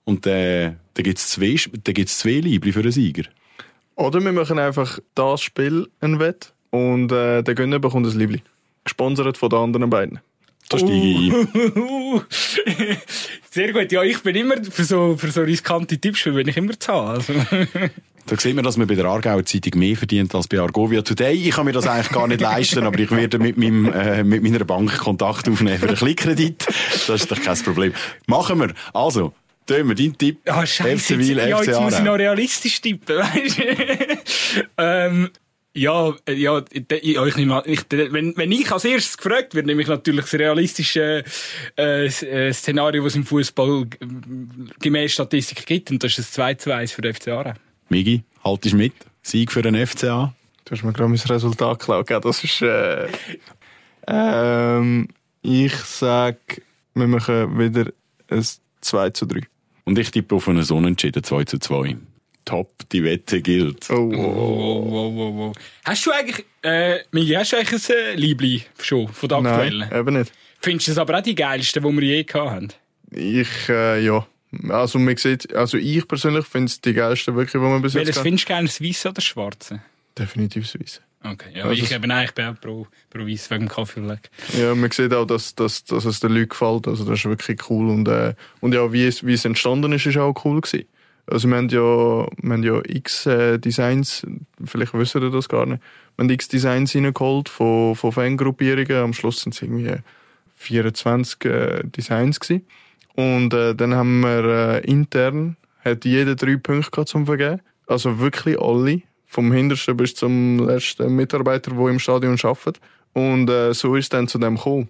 [0.03, 3.23] Und äh, da gibt's zwei, da gibt's zwei Liebli für einen Sieger.
[3.95, 8.43] Oder wir machen einfach das Spiel ein Wett und äh, der Gönner bekommt ein Liebli.
[8.83, 10.19] Gesponsert von den anderen beiden.
[10.69, 11.47] Da steige ich ein.
[13.51, 13.91] Sehr gut.
[13.91, 17.17] Ja, ich bin immer für so, für so riskante Tipps, bin ich immer zu haben.
[17.17, 17.33] Also.
[18.29, 21.33] Da sieht man, dass man bei der Aargauer Zeitung mehr verdient als bei Argovia Today.
[21.33, 24.43] Ich kann mir das eigentlich gar nicht leisten, aber ich werde mit, meinem, äh, mit
[24.43, 26.63] meiner Bank Kontakt aufnehmen für einen Klickkredit.
[27.07, 27.91] Das ist doch kein Problem.
[28.27, 28.75] Machen wir.
[28.93, 29.33] Also,
[29.65, 30.41] tun wir deinen Tipp.
[30.47, 31.15] Ah, scheiße.
[31.15, 33.63] Jetzt, ja, jetzt muss ich noch realistisch tippen, weißt du?
[34.77, 35.31] ähm,
[35.75, 39.87] ja, ja, ich, ich nehme ich, wenn, wenn ich als erstes gefragt werde, nehme ich
[39.87, 41.23] natürlich das realistische
[41.77, 43.85] äh, äh Szenario, was es im Fußball
[44.79, 47.53] gemäß Statistik gibt, und das ist das 2 zu 1 für den FCA.
[47.89, 48.93] Migi, haltest du mit?
[49.21, 50.33] Sieg für den FCA?
[50.65, 52.25] Du hast mir gerade mein Resultat geklaut.
[52.25, 53.07] Das ist, äh,
[54.07, 55.07] ähm,
[55.41, 56.37] ich sage,
[56.93, 57.91] wir machen wieder
[58.27, 58.45] ein
[58.81, 59.41] 2 zu 3.
[59.85, 61.97] Und ich tippe auf einen Unentschieden 2 zu 2.
[62.49, 63.91] Top, die Wette gilt.
[63.91, 65.53] Oh, oh, oh, oh, oh.
[65.85, 69.87] Hast du eigentlich, äh, Migi, hast du eigentlich ein äh, Liebling schon von der aktuellen?
[69.87, 70.31] Nein, eben nicht.
[70.59, 72.67] Findest du das aber auch die geilsten, die wir je gehabt haben?
[73.11, 74.25] Ich, äh, ja.
[74.67, 78.07] Also, man sieht, also ich persönlich finde es die geilsten wirklich, die man bis jetzt
[78.07, 79.81] Welches findest du gerne, das Weiße oder das Schwarze?
[80.17, 81.01] Definitiv das Weiße.
[81.23, 84.31] Okay, ja, also ich eben eigentlich bin auch pro, pro Weiss wegen dem Kaffeeleg.
[84.57, 87.69] Ja, man sieht auch, dass, dass, dass es den Leuten gefällt, also das ist wirklich
[87.69, 90.87] cool und, äh, und ja, wie es, wie es entstanden ist, ist auch cool gewesen.
[91.29, 94.25] Also wir haben ja, wir haben ja x äh, Designs,
[94.63, 95.81] vielleicht wissen ihr das gar nicht,
[96.15, 99.95] wir haben x Designs reingeholt von, von Fangruppierungen, am Schluss sind es irgendwie
[100.55, 102.65] 24 äh, Designs gewesen.
[103.15, 107.61] Und äh, dann haben wir äh, intern, hat jeder drei Punkte zum Vergeben.
[107.87, 112.79] Also wirklich alle, vom hintersten bis zum letzten Mitarbeiter, der im Stadion arbeitet.
[113.13, 114.89] Und äh, so ist es dann zu dem gekommen.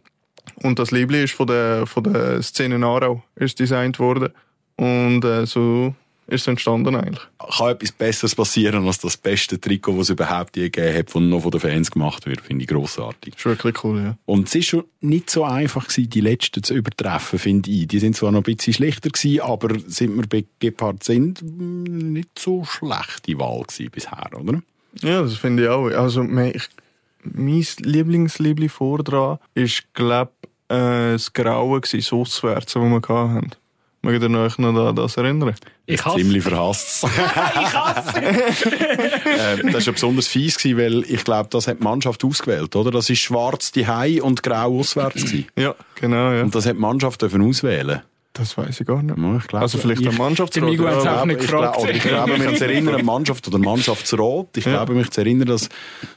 [0.64, 4.30] Und das Liebling ist von der, von der Szene Aarau ist designt worden.
[4.76, 5.94] Und so
[6.30, 7.22] ist es entstanden eigentlich.
[7.58, 11.16] Kann etwas Besseres passieren als das beste Trikot, das es überhaupt je gegeben hat, das
[11.16, 13.34] noch von den Fans gemacht wird, finde ich grossartig.
[13.34, 14.18] Das ist wirklich cool, ja.
[14.26, 17.88] Und es ist schon nicht so einfach gewesen, die letzten zu übertreffen, finde ich.
[17.88, 22.38] Die sind zwar noch ein bisschen schlechter gewesen, aber sind wir bei Gepard sind, nicht
[22.38, 24.62] so schlechte Wahl gewesen bisher, oder?
[25.02, 25.88] Ja, das finde ich auch.
[25.88, 26.70] Also, ich,
[27.24, 30.32] mein Lieblingsliebling vordran ist, glaube
[30.70, 33.52] äh, das Graue gewesen, das Auswärts, das wir hatten.
[34.10, 35.53] Mögt ihr euch noch an das erinnern?
[35.86, 36.18] Ich hasse.
[36.18, 37.03] Ziemlich verhasst.
[37.05, 38.22] ich hasse.
[38.22, 42.89] äh, das war besonders fies, weil ich glaube, das hat die Mannschaft ausgewählt, oder?
[42.89, 45.34] Das war schwarz die Hai und grau auswärts.
[45.55, 46.41] ja, genau, ja.
[46.41, 48.01] Und das hat die Mannschaft dürfen auswählen.
[48.34, 49.18] Das weiß ich gar nicht.
[49.18, 50.64] Ja, ich glaub, also vielleicht der Mannschaftsrat.
[50.64, 51.41] Der hat es auch nicht.
[51.41, 54.57] Ich, glaub, ich glaube mich zu erinnern, Mannschaft oder Mannschaftsrat.
[54.57, 54.72] Ich ja.
[54.72, 55.70] glaube mich zu erinnern, dass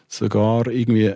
[0.09, 1.15] sogar irgendwie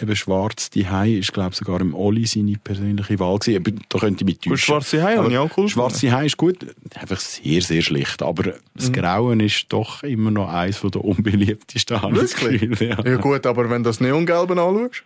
[0.00, 3.80] eben schwarz die Hai ist glaube sogar im Oli seine persönliche Wahl gewesen.
[3.88, 4.58] Da könnte ich mit täuschen.
[4.58, 5.68] Schwarz die Hai, ja cool.
[5.68, 6.58] Schwarz die Hai ist gut,
[6.94, 8.92] einfach sehr sehr schlicht, aber das mhm.
[8.92, 12.00] Grauen ist doch immer noch eins der unbeliebtesten.
[12.14, 12.80] Wirklich?
[12.80, 13.04] Ja.
[13.04, 13.16] ja.
[13.16, 15.04] gut, aber wenn du das Neongelben anschaust.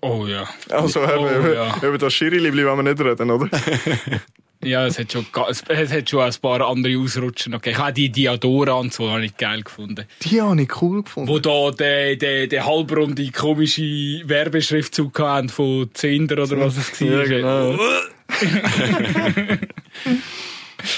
[0.00, 0.48] Oh ja.
[0.70, 1.76] Also oh, über, ja.
[1.82, 3.48] über das Schiri-Liebli wollen wir nicht reden, oder?
[4.64, 7.70] Ja, es hat schon, es, hat schon ein paar andere Ausrutschen okay.
[7.70, 10.04] Ich habe die Diadora und so habe ich geil gefunden.
[10.22, 11.28] Die habe ich cool gefunden.
[11.28, 13.82] Wo da der, der, der halbrunde komische
[14.24, 17.08] Werbeschriftzug hatten von Zinder oder was es war.
[17.08, 17.76] Ja, genau.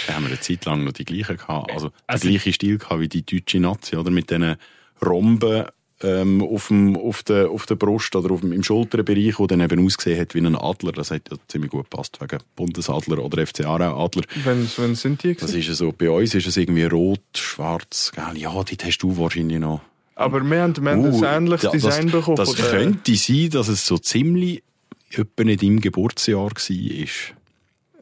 [0.06, 1.70] da haben wir eine Zeit lang noch die gleichen gehabt.
[1.70, 4.11] Also, also den gleichen Stil gehabt wie die deutsche Nazi, oder?
[4.11, 4.56] Mit diesen
[5.04, 5.66] Romben
[6.03, 9.61] ähm, auf, dem, auf, der, auf der Brust oder auf dem, im Schulterbereich, der dann
[9.61, 10.92] eben ausgesehen hat wie ein Adler.
[10.92, 14.24] Das hat ja ziemlich gut gepasst, wegen Bundesadler oder FC Aarau Adler.
[14.44, 15.46] Wenn, wenn sind die gewesen?
[15.46, 18.38] Das ist so, bei uns ist es irgendwie rot, schwarz, gell?
[18.38, 19.82] Ja, dort hast du wahrscheinlich noch.
[20.14, 22.36] Aber wir haben, wir haben uh, ein ähnliches ja, Design das, bekommen.
[22.36, 24.62] Das könnte sein, dass es so ziemlich
[25.11, 27.07] etwa nicht im Geburtsjahr war.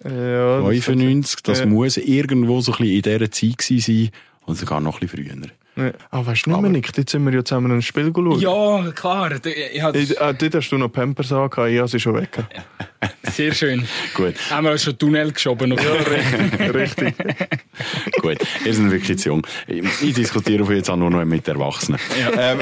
[0.05, 1.67] Ja, 95, das, das ja.
[1.67, 4.11] muss irgendwo so ein bisschen in dieser Zeit sein
[4.47, 5.49] und sogar noch ein bisschen früher.
[5.79, 5.93] Ja.
[6.11, 6.97] Ah, weißt du nicht mehr, Nick?
[6.97, 8.41] Jetzt sind wir ja zusammen ein Spiel geschaut.
[8.41, 9.31] Ja, klar.
[9.33, 12.31] Ich, ich, ah, dort hast du noch Pampers angehabt, ich habe sie schon weg.
[13.31, 13.87] Sehr schön.
[14.15, 14.35] Gut.
[14.51, 15.71] Haben wir schon Tunnel geschoben.
[15.71, 16.75] Ja, richtig.
[16.75, 17.15] richtig.
[18.23, 19.47] Gut, ihr seid wirklich zu jung.
[19.67, 22.01] Ich diskutiere von jetzt an nur noch mit Erwachsenen.
[22.19, 22.53] Ja.
[22.53, 22.59] Ähm,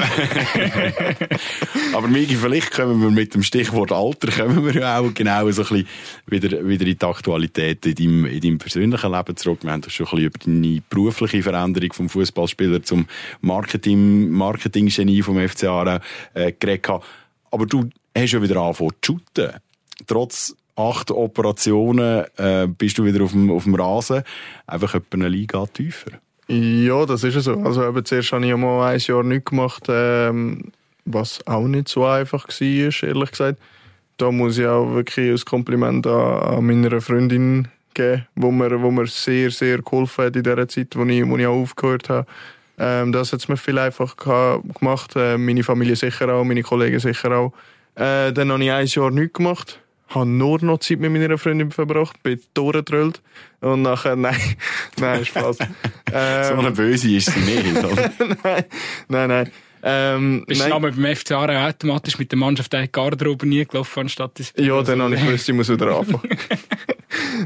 [1.94, 5.62] aber Migi, vielleicht kommen wir mit dem Stichwort Alter kommen wir ja auch genau so
[5.62, 5.88] ein bisschen
[6.26, 9.60] wieder, wieder in die Aktualität in deinem, in deinem persönlichen Leben zurück.
[9.62, 13.05] Wir haben doch schon ein bisschen über deine berufliche Veränderung vom Fußballspieler zum
[13.40, 15.64] Marketing, Marketing-Genie vom FC
[16.34, 16.88] äh, geredet.
[17.50, 19.52] Aber du hast ja wieder angefangen zu shooten.
[20.06, 24.22] Trotz acht Operationen äh, bist du wieder auf dem, auf dem Rasen.
[24.66, 26.12] Einfach etwa eine Liga tiefer.
[26.48, 27.54] Ja, das ist so.
[27.54, 30.70] Also eben, zuerst habe ich mal ein Jahr nichts gemacht, ähm,
[31.04, 33.58] was auch nicht so einfach war, ehrlich gesagt.
[34.16, 38.90] Da muss ich auch wirklich ein Kompliment an, an meiner Freundin geben, wo mir, wo
[38.90, 42.26] mir sehr, sehr geholfen hat in der Zeit, wo ich, wo ich auch aufgehört habe.
[42.78, 45.16] Ähm, das hat es mir viel einfacher gemacht.
[45.16, 47.52] Äh, meine Familie sicher auch, meine Kollegen sicher auch.
[47.94, 51.70] Äh, dann habe ich ein Jahr nichts gemacht habe nur noch Zeit mit meiner Freundin
[51.70, 53.20] verbracht, bin durchgedrüllt
[53.60, 54.36] und nachher, nein,
[54.98, 55.58] nein, Spaß.
[56.12, 58.12] Ähm, so eine Böse ist sie nicht, oder?
[58.44, 58.64] nein,
[59.08, 59.50] nein, nein.
[59.82, 60.70] Ähm, Bist nein.
[60.70, 64.80] du beim FC Aarau automatisch mit der Mannschaft der Garderobe nie gelaufen, anstatt das Ja,
[64.82, 66.38] dann habe ich gewusst, ich muss wieder anfangen.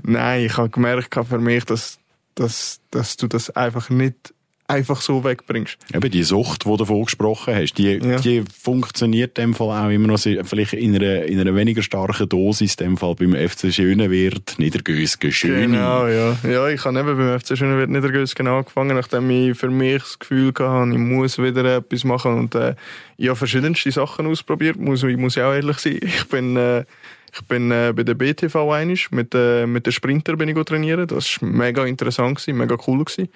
[0.03, 1.99] nein, ich habe gemerkt für mich, dass,
[2.35, 4.35] dass, dass du das einfach nicht
[4.71, 5.77] einfach so wegbringst.
[5.93, 8.17] Eben die Sucht, die du davon gesprochen hast, die, ja.
[8.17, 12.29] die funktioniert in dem Fall auch immer noch, vielleicht in einer, in einer weniger starken
[12.29, 15.63] Dosis, in dem Fall beim FC Schönewert, Niedergösgen, Schöne.
[15.63, 16.37] Genau, ja.
[16.49, 20.53] Ja, ich habe eben beim FC Schönewert Niedergösgen angefangen, nachdem ich für mich das Gefühl
[20.59, 22.75] hatte, ich muss wieder etwas machen und äh,
[23.17, 25.99] ich habe verschiedenste Sachen ausprobiert, muss, ich muss auch ehrlich sein.
[26.03, 26.57] Ich bin...
[26.57, 26.85] Äh,
[27.33, 31.07] ich bin äh, bei der BTV einig mit, äh, mit den Sprinter bin ich trainieren.
[31.07, 33.05] Das war mega interessant, gewesen, mega cool.
[33.05, 33.29] Gewesen.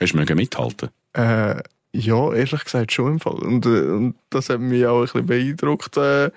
[0.00, 0.90] Hast du mithalten?
[1.14, 3.34] Äh, ja, ehrlich gesagt schon im Fall.
[3.34, 6.30] Und, äh, und das hat mich auch ein bisschen beeindruckt äh,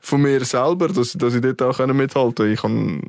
[0.00, 2.48] von mir selber, dass, dass ich dort auch mithalten konnte.
[2.48, 3.00] Ich habe,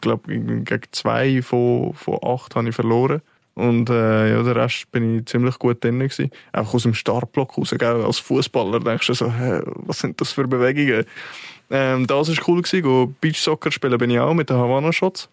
[0.00, 3.20] glaube gegen zwei von, von acht habe ich verloren.
[3.54, 6.30] Und äh, ja, der Rest bin ich ziemlich gut drin gewesen.
[6.52, 8.02] Einfach aus dem Startblock raus, gell?
[8.02, 11.04] als Fußballer denkst du so, hä, was sind das für Bewegungen?
[11.68, 12.82] Ähm, das war cool gewesen.
[12.82, 15.28] Go Beachsoccer spielen bin ich auch mit den Havana Shots.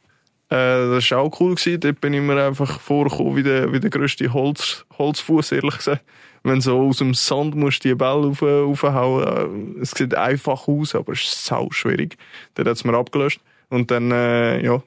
[0.49, 1.55] Äh, das war auch cool.
[1.55, 1.79] Gewesen.
[1.79, 6.03] Dort bin ich mir einfach vorgekommen wie der, wie der grösste Holz, Holzfuß, ehrlich gesagt.
[6.43, 9.75] Wenn so aus dem Sand musst die Bälle auf, aufhauen.
[9.77, 12.17] Äh, es sieht einfach aus, aber es ist sau schwierig.
[12.53, 13.41] Dann hat es mir abgelöscht.
[13.69, 14.81] Und dann, äh, ja,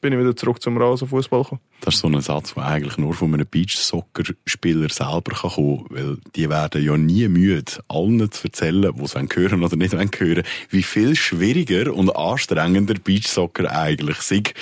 [0.00, 1.60] bin ich wieder zurück zum Rasenfußball gekommen.
[1.80, 6.18] Das ist so ein Satz, der eigentlich nur von einem Beachsoccer-Spieler selber kommen kann, weil
[6.36, 10.82] die werden ja nie müde, allen zu erzählen, die es hören oder nicht hören, wie
[10.82, 14.54] viel schwieriger und anstrengender Beachsoccer eigentlich ist.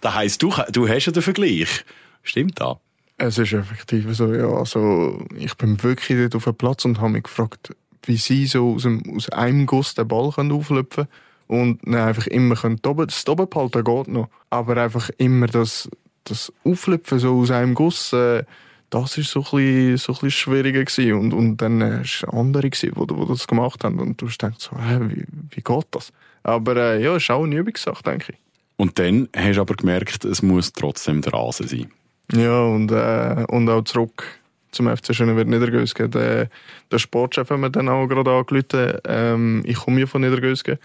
[0.00, 1.84] Das heisst, du, du hast ja den Vergleich.
[2.22, 2.76] Stimmt das?
[3.18, 4.48] Es ist effektiv so, ja.
[4.48, 7.74] Also, ich bin wirklich dort auf dem Platz und habe mich gefragt,
[8.04, 11.08] wie sie so aus, dem, aus einem Guss den Ball auflöpfen können
[11.50, 14.28] und dann einfach immer können das oben behalten geht noch.
[14.48, 15.90] Aber einfach immer das,
[16.24, 18.44] das Auflöpfen so aus einem Guss, äh,
[18.88, 21.12] das ist so ein bisschen, so ein bisschen schwieriger gewesen.
[21.12, 23.98] Und, und dann äh, andere gewesen, wo, wo das gemacht haben.
[23.98, 26.12] Und du denkst so, hä, wie, wie geht das?
[26.42, 28.38] Aber äh, ja, ist auch eine Übungssache, denke ich.
[28.80, 31.92] Und dann hast du aber gemerkt, es muss trotzdem der Rasen sein.
[32.32, 34.24] Ja, und, äh, und auch zurück
[34.70, 36.10] zum FC Schönewert Niedergösgen.
[36.10, 36.48] Der,
[36.90, 38.98] der Sportchef hat mir dann auch gerade angerufen.
[39.04, 40.78] Ähm, ich komme hier von Niedergösgen.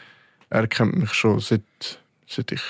[0.49, 1.61] Er kennt mich schon seit,
[2.27, 2.63] seit ich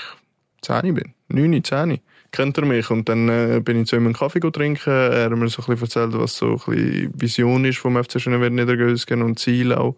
[0.62, 1.16] 10 bin.
[1.30, 2.00] 9, 10
[2.32, 2.92] kennt er mich.
[2.92, 4.92] Und dann äh, bin ich zu ihm einen Kaffee trinken.
[4.92, 9.24] Er hat mir so ein erzählt, was so ein Vision ist vom FC Schönewert Niedergösgen
[9.24, 9.96] und Ziel auch.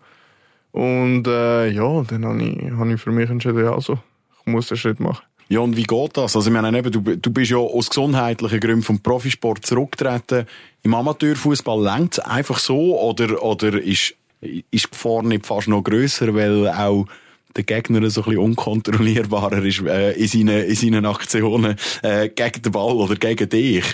[0.72, 4.00] Und äh, ja, dann habe ich, hab ich für mich entschieden, also, ich
[4.48, 5.24] muss den Schritt machen.
[5.50, 6.36] Ja, und wie geht das?
[6.36, 10.46] Also, ich meine, eben, du, du bist ja aus gesundheitlichen Gründen vom Profisport zurückgetreten.
[10.84, 15.84] Im Amateurfußball längt es einfach so oder, oder ist, ist die Gefahr nicht fast noch
[15.84, 17.06] grösser, weil auch
[17.56, 22.62] der Gegner so ein bisschen unkontrollierbarer ist äh, in, seinen, in seinen Aktionen äh, gegen
[22.62, 23.86] den Ball oder gegen dich?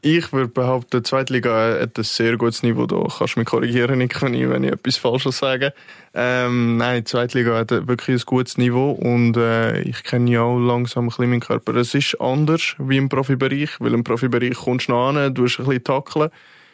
[0.00, 2.86] Ich würde behaupten, die Zweitliga hat ein sehr gutes Niveau.
[2.86, 5.72] Da kannst du mich korrigieren, Nick, wenn ich, wenn ich etwas Falsches sage.
[6.14, 10.58] Ähm, nein, die Zweitliga hat wirklich ein gutes Niveau und äh, ich kenne ja auch
[10.58, 11.74] langsam ein bisschen meinen Körper.
[11.74, 15.58] Es ist anders wie im Profibereich, weil im Profibereich kommst du noch an, du hast
[15.58, 16.30] ein bisschen tackeln.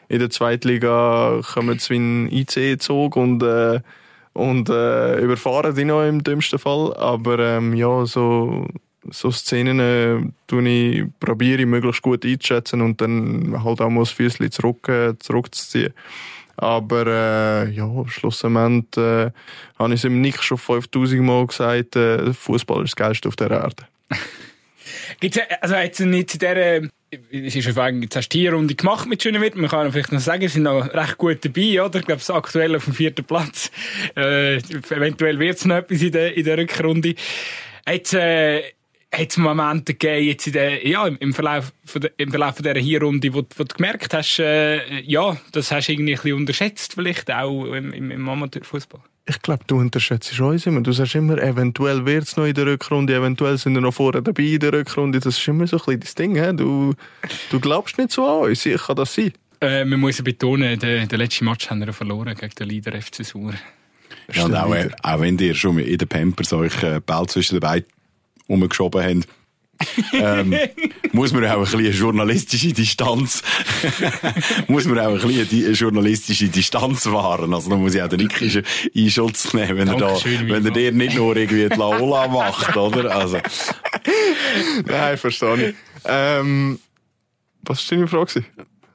[0.08, 3.80] In der Zweitliga kommen sie wie ein IC-Zug und äh,
[4.34, 6.92] und äh, überfahren die noch im dümmsten Fall.
[6.96, 8.66] Aber ähm, ja, so,
[9.10, 14.04] so Szenen äh, tue ich, probiere ich möglichst gut einzuschätzen und dann halt auch mal
[14.04, 15.92] das zurück, äh, zurückzuziehen.
[16.56, 19.30] Aber äh, ja, schlussendlich äh,
[19.78, 23.36] habe ich es ihm nicht schon 5000 Mal gesagt, äh, Fußball ist das Geilste auf
[23.36, 23.84] der Erde.
[25.20, 26.88] Gibt's, also jetzt nicht in dieser
[27.30, 29.56] es ist auf jetzt hast die Runde gemacht mit Schönewirt.
[29.56, 32.00] Man kann vielleicht noch sagen, sie sind noch recht gut dabei, oder?
[32.00, 33.70] Ich glaube, es aktuell auf dem vierten Platz.
[34.16, 37.14] Äh, eventuell wird es noch etwas in der, in der Rückrunde.
[37.86, 38.62] Jetzt, äh,
[39.18, 42.64] hat es Momente gegeben, jetzt in der, ja, im Verlauf von der, im Verlauf von
[42.64, 46.36] dieser Hinrunde, wo, wo du gemerkt hast, äh, ja, das hast du irgendwie ein bisschen
[46.36, 49.00] unterschätzt, vielleicht auch im, im, im Amateurfußball?
[49.26, 50.82] Ich glaube, du unterschätzt uns immer.
[50.82, 54.20] Du sagst immer, eventuell wird es noch in der Rückrunde, eventuell sind wir noch vorher
[54.20, 55.18] dabei in der Rückrunde.
[55.18, 56.34] Das ist immer so ein bisschen das Ding.
[56.34, 56.54] He?
[56.54, 56.92] Du,
[57.50, 58.66] du glaubst nicht so an uns.
[58.66, 59.32] Ich kann das sein.
[59.62, 63.00] Äh, man muss ja betonen, den, den letzten Match haben wir verloren gegen den Leader
[63.00, 63.54] FC Sur.
[64.32, 67.60] Ja, und auch, auch wenn ihr schon in den Pampers euch äh, Ball zwischen den
[67.60, 67.84] Beinen
[68.46, 69.28] umgeschoben habt,
[70.12, 70.54] ähm,
[71.12, 73.42] muss man auch ein bisschen eine journalistische Distanz,
[74.68, 77.52] muss man auch ein bisschen eine journalistische Distanz wahren.
[77.52, 80.70] Also da muss ich auch den Nickischen in Schutz nehmen, wenn er da, wenn er
[80.70, 83.14] dir nicht nur irgendwie die Laola macht, oder?
[83.14, 83.38] Also.
[84.86, 85.74] Nein, verstehe ich.
[86.04, 86.78] Ähm,
[87.62, 88.44] was war deine Frage?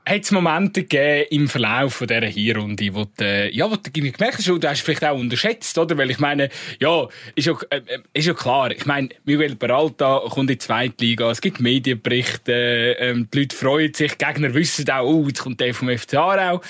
[0.10, 3.92] Hat es Momente gegeben im Verlauf von dieser Hinrunde, wo du, äh, ja, wo du
[3.92, 5.96] gemerkt hast, du hast vielleicht auch unterschätzt, oder?
[5.98, 6.50] Weil ich meine,
[6.80, 7.82] ja, ist ja, äh,
[8.14, 8.72] ist ja klar.
[8.72, 13.56] Ich meine, Miguel Peralta kommt in die zweite Liga, es gibt Medienberichte, ähm, die Leute
[13.56, 16.62] freuen sich, die Gegner wissen auch, oh, jetzt kommt der vom FC auch.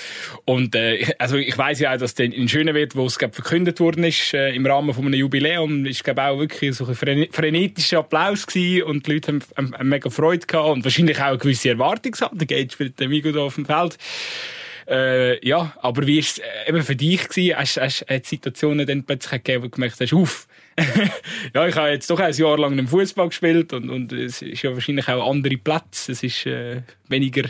[0.44, 3.80] Und, äh, also ich weiss ja auch, dass der in Schönewert, wo es, glaub, verkündet
[3.80, 8.00] worden ist, äh, im Rahmen von einem Jubiläum, ist, glaube auch wirklich so ein frenetischer
[8.00, 11.38] Applaus gewesen und die Leute haben, haben, haben mega Freude gehabt und wahrscheinlich auch eine
[11.38, 12.40] gewisse Erwartungshaltung.
[12.40, 13.98] Geht spielt der Migo da auf dem Feld.
[14.90, 17.56] Äh, ja, aber wie war es äh, eben für dich gewesen?
[17.56, 20.48] Hast, hast, Situationen dann plötzlich gegeben, wo du gemerkt hast, uff,
[21.54, 24.64] ja, ich habe jetzt doch ein Jahr lang im Fußball gespielt und, und es ist
[24.64, 26.12] ja wahrscheinlich auch andere Plätze.
[26.12, 27.48] Es ist äh, weniger,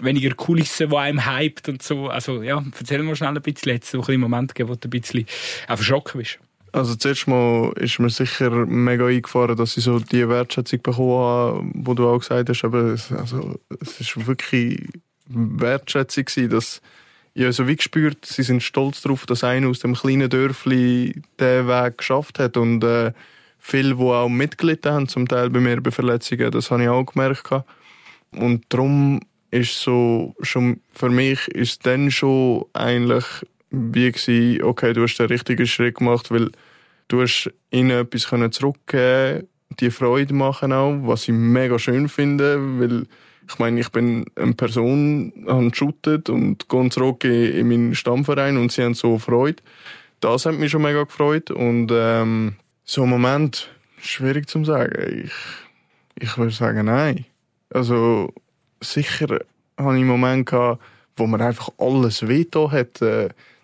[0.00, 2.08] weniger Kulissen, die einem hypt und so.
[2.08, 3.72] Also ja, erzähl mal schnell ein bisschen.
[3.72, 5.24] Jetzt so ein Moment gegeben, wo du ein bisschen
[5.68, 6.38] auch verschrocken bist.
[6.72, 11.70] Also zuerst mal ist mir sicher mega eingefahren, dass ich so die Wertschätzung bekommen habe,
[11.74, 12.64] wo du auch gesagt hast.
[12.64, 14.86] Aber es, also, es ist wirklich
[15.26, 16.80] Wertschätzung gewesen, dass
[17.34, 21.68] ich so wie gespürt, sie sind stolz darauf, dass einer aus dem kleinen Dörfli den
[21.68, 23.12] Weg geschafft hat und äh,
[23.58, 27.04] viele, die auch mitgelitten haben, zum Teil bei mir bei Verletzungen, das habe ich auch
[27.04, 27.50] gemerkt.
[28.32, 33.24] Und darum ist so, schon für mich ist dann schon eigentlich
[33.70, 36.50] wie gewesen, okay, du hast den richtigen Schritt gemacht, weil
[37.08, 39.48] du hast ihnen etwas zurückgeben
[39.80, 43.06] die Freude machen auch, was ich mega schön finde, weil
[43.48, 48.72] ich meine, ich bin eine Person, habe geshootet und gehe zurück in, meinen Stammverein und
[48.72, 49.62] sie haben so Freude.
[50.20, 55.24] Das hat mich schon mega gefreut und ähm, so ein Moment, schwierig zu sagen.
[55.24, 57.24] Ich, ich würde sagen, nein.
[57.70, 58.34] Also
[58.80, 59.38] sicher
[59.78, 60.82] habe ich einen Moment gehabt,
[61.16, 63.00] wo mir einfach alles veto hat.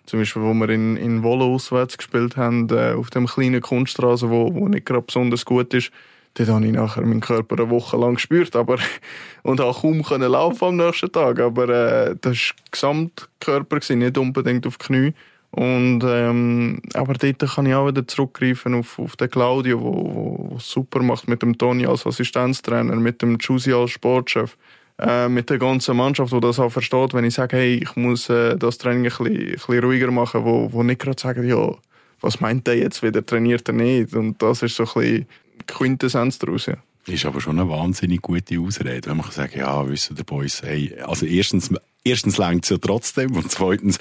[0.05, 4.29] Zum Beispiel, wo wir in, in Wolle auswärts gespielt haben, äh, auf dem kleinen Kunststraße,
[4.29, 5.91] wo, wo nicht gerade besonders gut ist.
[6.35, 8.77] Dort habe ich nachher meinen Körper eine Woche lang gespürt, aber,
[9.43, 11.39] und auch kaum können laufen am nächsten Tag.
[11.39, 15.13] Aber, äh, das war Gesamtkörper, gewesen, nicht unbedingt auf die Knie.
[15.51, 21.01] Und, ähm, aber dort kann ich auch wieder zurückgreifen auf, auf den Claudio, wo super
[21.01, 24.57] macht mit dem Toni als Assistenztrainer, mit dem Giussi als Sportchef
[24.99, 28.29] äh, mit der ganzen Mannschaft, die das auch versteht, wenn ich sage, hey, ich muss
[28.29, 31.75] äh, das Training ein bisschen, ein bisschen ruhiger machen, wo, wo nicht gerade sagen, ja,
[32.21, 34.13] was meint der jetzt wieder, trainiert er nicht?
[34.13, 35.25] Und das ist so ein bisschen
[35.67, 36.75] Quintessenz daraus, ja.
[37.07, 40.63] Ist aber schon eine wahnsinnig gute Ausrede, wenn man kann sagen, ja, wissen der Boys,
[40.63, 41.69] hey, also erstens,
[42.03, 43.99] erstens längt es ja trotzdem und zweitens,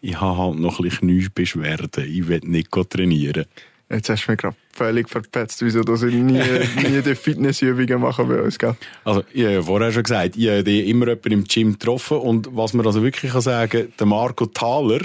[0.00, 3.44] ich habe halt noch ein bisschen Kniebeschwerden, ich will nicht trainieren.
[3.90, 6.40] Jetzt hast du mich gerade völlig verpetzt, wieso dass ich nie,
[6.76, 8.76] nie die Fitnessübungen machen bei uns, gell?
[9.04, 12.48] Also, ich habe ja vorher schon gesagt, ich habe immer jemanden im Gym getroffen und
[12.52, 15.00] was man also wirklich kann sagen, der Marco Thaler,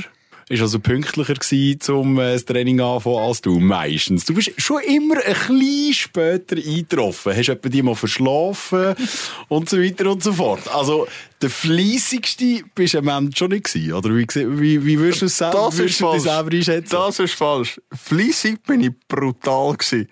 [0.51, 4.25] ist also pünktlicher gewesen, um äh, das Training anfangen als du meistens.
[4.25, 7.35] Du bist schon immer ein bisschen später eingetroffen.
[7.35, 8.95] Hast etwa die mal verschlafen
[9.47, 10.67] und so weiter und so fort.
[10.73, 11.07] Also,
[11.41, 14.09] der fleissigste bist du am Ende schon nicht gewesen, oder?
[14.09, 14.27] Wie,
[14.59, 16.23] wie, wie würdest du es selber, das ist falsch.
[16.23, 16.91] selber einschätzen?
[16.91, 17.81] Das ist falsch.
[17.93, 20.09] Fleissig bin ich brutal gewesen.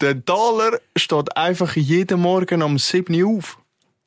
[0.00, 3.58] Der Dollar steht einfach jeden Morgen um 7 Uhr auf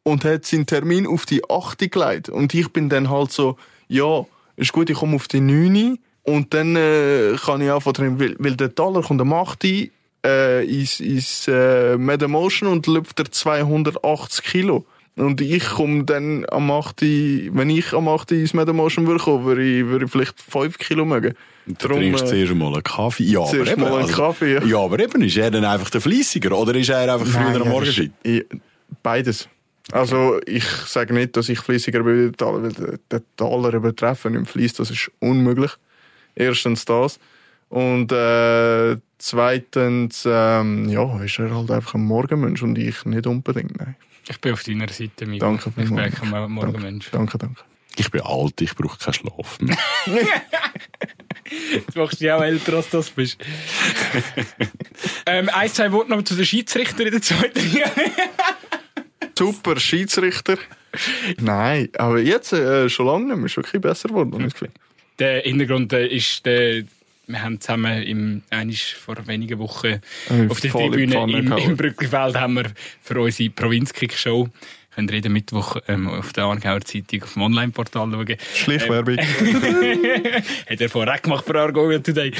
[0.03, 2.29] und hat seinen Termin auf die 8 gelegt.
[2.29, 3.55] Und ich bin dann halt so,
[3.87, 4.25] ja,
[4.57, 8.35] ist gut, ich komme auf die 9 und dann äh, kann ich einfach drin, weil,
[8.39, 9.63] weil der Dollar kommt am 8
[10.25, 14.85] äh, ins, ins äh, Medemotion und läuft er 280 Kilo.
[15.17, 17.01] Und ich komme dann am 8.
[17.01, 18.31] Wenn ich am 8.
[18.33, 21.35] ins Medemotion würde kommen, würde ich, würde ich vielleicht 5 Kilo mögen.
[21.67, 23.23] Du trinkst äh, zuerst mal einen Kaffee.
[23.23, 24.63] Ja, aber eben, mal einen also, Kaffee, ja.
[24.63, 24.77] ja.
[24.77, 28.11] aber eben, ist er dann einfach der Fließiger oder ist er einfach früher am Morgen?
[29.01, 29.47] Beides.
[29.91, 34.33] Also ich sage nicht, dass ich fließiger bin wie der Taler, weil der Taler übertreffen
[34.33, 35.71] im Fließ, das ist unmöglich.
[36.35, 37.19] Erstens das.
[37.69, 43.77] Und äh, zweitens, ähm, ja, ist er halt einfach ein Morgenmensch und ich nicht unbedingt,
[43.77, 43.95] nein.
[44.27, 45.39] Ich bin auf deiner Seite, Miguel.
[45.39, 47.11] Danke Ich bin ein Morgenmensch.
[47.11, 47.61] Danke, danke.
[47.97, 49.77] Ich bin alt, ich brauche keinen Schlaf mehr.
[51.71, 53.37] Jetzt machst du dich auch älter, als du das bist.
[55.27, 57.91] ähm, ein, zwei Worte noch zu den Schiedsrichter in der zweiten Liga.
[59.37, 60.57] Super Schiedsrichter.
[61.39, 63.45] Nein, aber jetzt äh, schon lange nicht mehr.
[63.45, 64.43] Ist wirklich besser geworden.
[64.43, 64.67] Mhm.
[65.19, 66.83] Der Hintergrund äh, ist der
[67.27, 72.35] wir haben zusammen im, einisch vor wenigen Wochen äh, auf der Tribüne im, im Brückenfeld
[72.35, 72.65] haben wir
[73.01, 74.47] für unsere Provinzkick-Show
[74.95, 78.37] könnt ihr jeden Mittwoch ähm, auf der Aargauer Zeitung auf dem Online-Portal schauen.
[78.53, 79.17] Schleichwerbung.
[79.17, 80.05] Ähm,
[80.69, 82.31] hat er vorher gemacht für Argonia Today.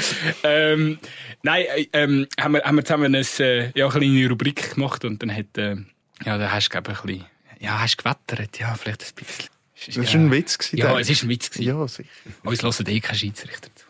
[0.42, 0.98] Ähm,
[1.42, 5.04] nein, äh, ähm, haben, wir, haben wir zusammen eine, äh, ja, eine kleine Rubrik gemacht
[5.04, 5.76] und dann hat äh,
[6.24, 7.26] ja, da hast du, glaube ich, ein bisschen,
[7.60, 9.50] ja, hast gewettert, ja, vielleicht ein bisschen.
[9.86, 10.58] Das war ja, ein Witz.
[10.58, 11.50] Gewesen, ja, es war ein Witz.
[11.50, 11.68] Gewesen.
[11.68, 12.08] Ja, sicher.
[12.44, 13.86] Uns hören eh keine Schiedsrichter zu.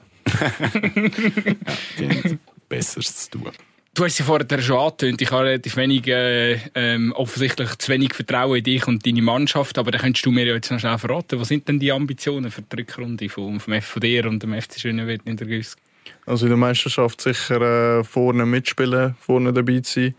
[2.02, 2.36] ja,
[2.68, 3.52] Besseres zu tun.
[3.94, 8.12] Du hast ja vorher schon angetönt, ich habe relativ wenig, äh, ähm, offensichtlich zu wenig
[8.12, 10.98] Vertrauen in dich und deine Mannschaft, aber dann könntest du mir ja jetzt noch schnell
[10.98, 14.42] verraten, was sind denn die Ambitionen für die Rückrunde vom, vom F von dir und
[14.42, 15.78] dem FC Schönewert in der Güsk?
[16.26, 20.14] Also in der Meisterschaft sicher äh, vorne mitspielen, vorne dabei sein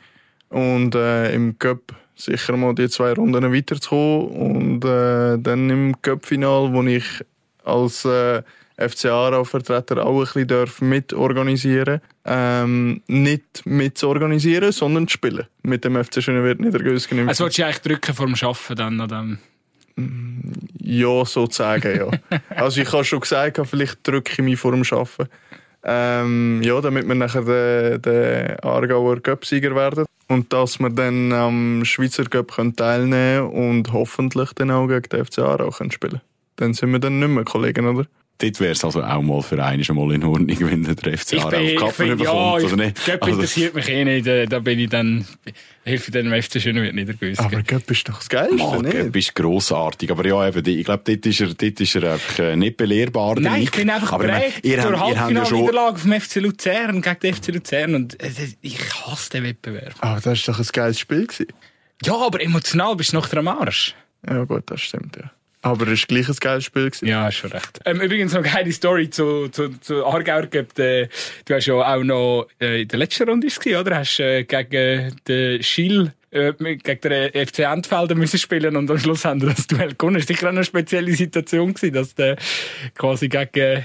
[0.50, 6.74] und äh, im Cup sicher mal die zwei Runden weiterzukommen und äh, dann im Cup-Final,
[6.74, 7.24] wo ich
[7.64, 8.42] als äh,
[8.78, 15.48] FC Aarau-Vertreter auch ein bisschen darf mitorganisieren ähm, nicht mitzuorganisieren, sondern zu spielen.
[15.64, 17.28] Mit dem FC Schönewert Niedergösgen.
[17.28, 19.40] Also willst du eigentlich drücken vor dem Arbeiten dann an dem?
[20.80, 22.40] Ja, sozusagen, ja.
[22.56, 25.30] also ich habe schon gesagt, vielleicht drücke ich mich vor dem Arbeiten.
[25.84, 30.06] Ähm, ja, damit wir nachher den, den Aargauer Cup-Sieger werden.
[30.28, 35.26] Und dass wir dann am Schweizer Cup teilnehmen können und hoffentlich dann auch gegen den
[35.26, 36.22] FC Aarau spielen können.
[36.58, 38.08] Dann sind wir dann nicht mehr Kollegen, oder?
[38.40, 41.58] Dort wäre es also auch mal für einen mal in Ordnung, wenn der FC Aarau
[41.58, 43.06] auf Kappen bekommt, ja, oder nicht?
[43.06, 44.28] Göpp also, interessiert mich eh nicht.
[44.28, 45.26] Da bin ich dann,
[45.84, 47.40] ich dann FC Schönen wird nicht gewusst.
[47.40, 48.92] Aber Göpp ist doch das Geilste, oh, nicht?
[48.92, 50.12] Göpp ist grossartig.
[50.12, 53.40] Aber ja, eben, ich glaube, dort ist er, dort ist er einfach nicht belehrbar.
[53.40, 57.96] Nein, ich bin einfach aber bereit zur Halbfinalniederlage vom FC Luzern gegen den FC Luzern
[57.96, 58.18] und
[58.62, 59.96] ich hasse den Wettbewerb.
[60.00, 61.26] Aber das war doch ein geiles Spiel.
[61.26, 61.48] Gewesen.
[62.04, 63.96] Ja, aber emotional bist du noch am Arsch.
[64.28, 65.32] Ja gut, das stimmt, ja.
[65.62, 66.90] Aber es war gleich ein geiles Spiel.
[66.90, 67.08] Gewesen.
[67.08, 67.80] Ja, hast schon recht.
[67.86, 70.44] Ähm, übrigens noch eine geile Story zu, zu, zu Aargauer.
[70.54, 71.08] Äh,
[71.46, 73.98] du hast ja auch noch äh, in der letzten Runde gewesen, oder?
[73.98, 79.26] Hast äh, gegen den Schill äh, gegen den FC Entfelder müssen spielen und am Schluss
[79.26, 80.16] haben wir das Duell gewonnen.
[80.16, 82.38] Das war sicher eine spezielle Situation, gewesen, dass der
[82.96, 83.84] quasi gegen äh,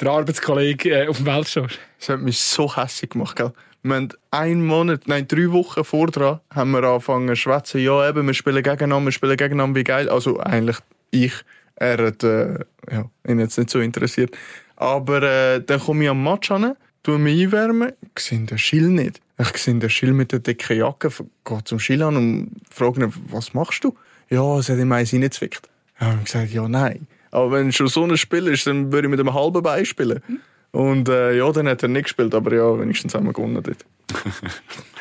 [0.00, 1.78] den Arbeitskollegen äh, auf dem Feld steht.
[1.98, 3.52] Das hat mich so hässlich gemacht, gell?
[3.82, 7.80] Wir haben einen Monat, nein, drei Wochen vor dran, haben wir angefangen zu schwätzen.
[7.80, 10.08] Ja, eben, wir spielen gegeneinander, wir spielen gegeneinander, wie geil.
[10.08, 10.78] Also eigentlich
[11.10, 11.32] ich.
[11.76, 12.58] Er hat äh,
[12.90, 14.36] ja, ihn jetzt nicht so interessiert.
[14.76, 19.20] Aber äh, dann komme ich am Match an, tue mich einwärmen, sehe den Schill nicht.
[19.40, 21.10] Ich sehe den Schill mit der dicken Jacke,
[21.44, 23.96] gehe zum Schill an und frage ihn, was machst du?
[24.30, 25.68] Ja, es hat ihm eins reingezwickt.
[25.96, 27.06] Ich habe gesagt, ja, nein.
[27.30, 30.22] Aber wenn schon so ein Spiel ist, dann würde ich mit einem halben Bein spielen.
[30.70, 33.84] Und äh, ja, dann hat er nicht gespielt, aber ja, wenigstens haben wir gewonnen dort.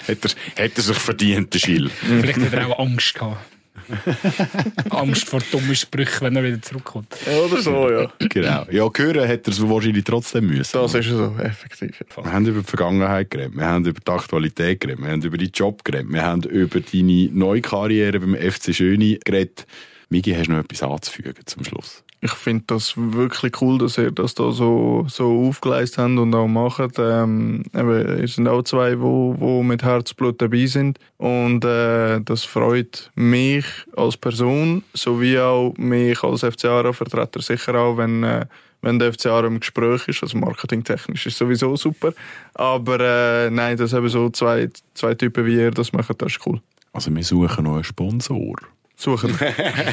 [0.07, 1.89] hat, er, hat er sich verdient, der Schill.
[1.89, 3.37] Vielleicht hat er auch Angst gehabt.
[4.89, 7.15] Angst vor dummen Sprüchen, wenn er wieder zurückkommt.
[7.25, 8.11] Oder so, ja.
[8.19, 8.65] genau.
[8.71, 10.71] Ja, hören hat er es wahrscheinlich trotzdem müssen.
[10.73, 12.03] Das ist so, effektiv.
[12.15, 15.37] Wir haben über die Vergangenheit geredet, wir haben über die Aktualität geredet, wir haben über
[15.37, 19.65] deinen Job geredet, wir haben über deine neue Karriere beim FC Schöni geredet.
[20.09, 22.03] Migi, hast du noch etwas anzufügen zum Schluss?
[22.19, 26.47] Ich finde das wirklich cool, dass ihr das da so, so aufgeleistet habt und auch
[26.47, 26.97] macht.
[26.97, 30.97] Ähm, eben, ihr sind auch zwei, wo, wo mit Herzblut dabei sind.
[31.17, 33.65] Und äh, das freut mich
[33.95, 38.45] als Person, sowie auch mich als FCA-Vertreter sicher auch, wenn, äh,
[38.81, 40.23] wenn der FCA im Gespräch ist.
[40.23, 42.13] Also marketingtechnisch ist sowieso super.
[42.55, 46.47] Aber äh, nein, dass eben so zwei, zwei Typen wie ihr das machen, das ist
[46.47, 46.61] cool.
[46.93, 48.55] Also wir suchen noch einen Sponsor
[48.97, 49.37] suchen.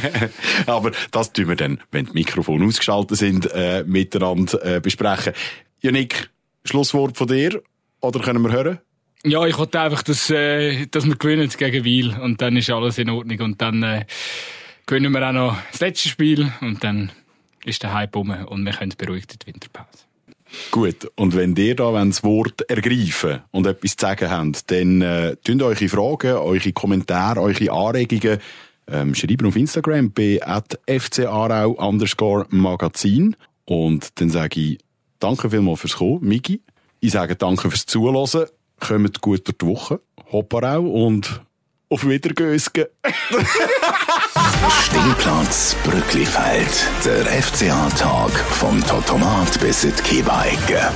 [0.67, 5.35] Aber das tun wir dann, wenn die Mikrofone ausgeschaltet sind, äh, miteinander äh, besprechen.
[5.81, 6.31] Janik,
[6.65, 7.63] Schlusswort von dir?
[8.01, 8.79] Oder können wir hören?
[9.25, 12.99] Ja, ich wollte einfach, dass, äh, dass wir gewinnen gegen Wiel und dann ist alles
[12.99, 14.05] in Ordnung und dann äh,
[14.87, 17.11] gewinnen wir auch noch das letzte Spiel und dann
[17.65, 20.05] ist der Hype um und wir können beruhigt in die Winterpause.
[20.71, 25.37] Gut, und wenn ihr da das Wort ergreifen und etwas zu sagen habt, dann äh,
[25.37, 28.39] tun eure Fragen, eure Kommentare, eure Anregungen
[28.91, 30.41] ähm, schreiben auf Instagram bei
[30.99, 33.37] fcarau underscore Magazin.
[33.64, 34.78] Und dann sage ich
[35.18, 36.61] danke vielmals fürs Kommen, Migi.
[37.01, 38.47] Ich sage danke fürs Zuhören.
[38.80, 40.01] Kommt gut durch die Woche.
[40.32, 41.43] Hopparau und
[41.89, 42.87] auf Wiedergösgen.
[44.82, 46.89] Stehplatz Brücklifeld.
[47.05, 50.91] Der FCA-Tag vom Totomat bis in die Kiebeigge.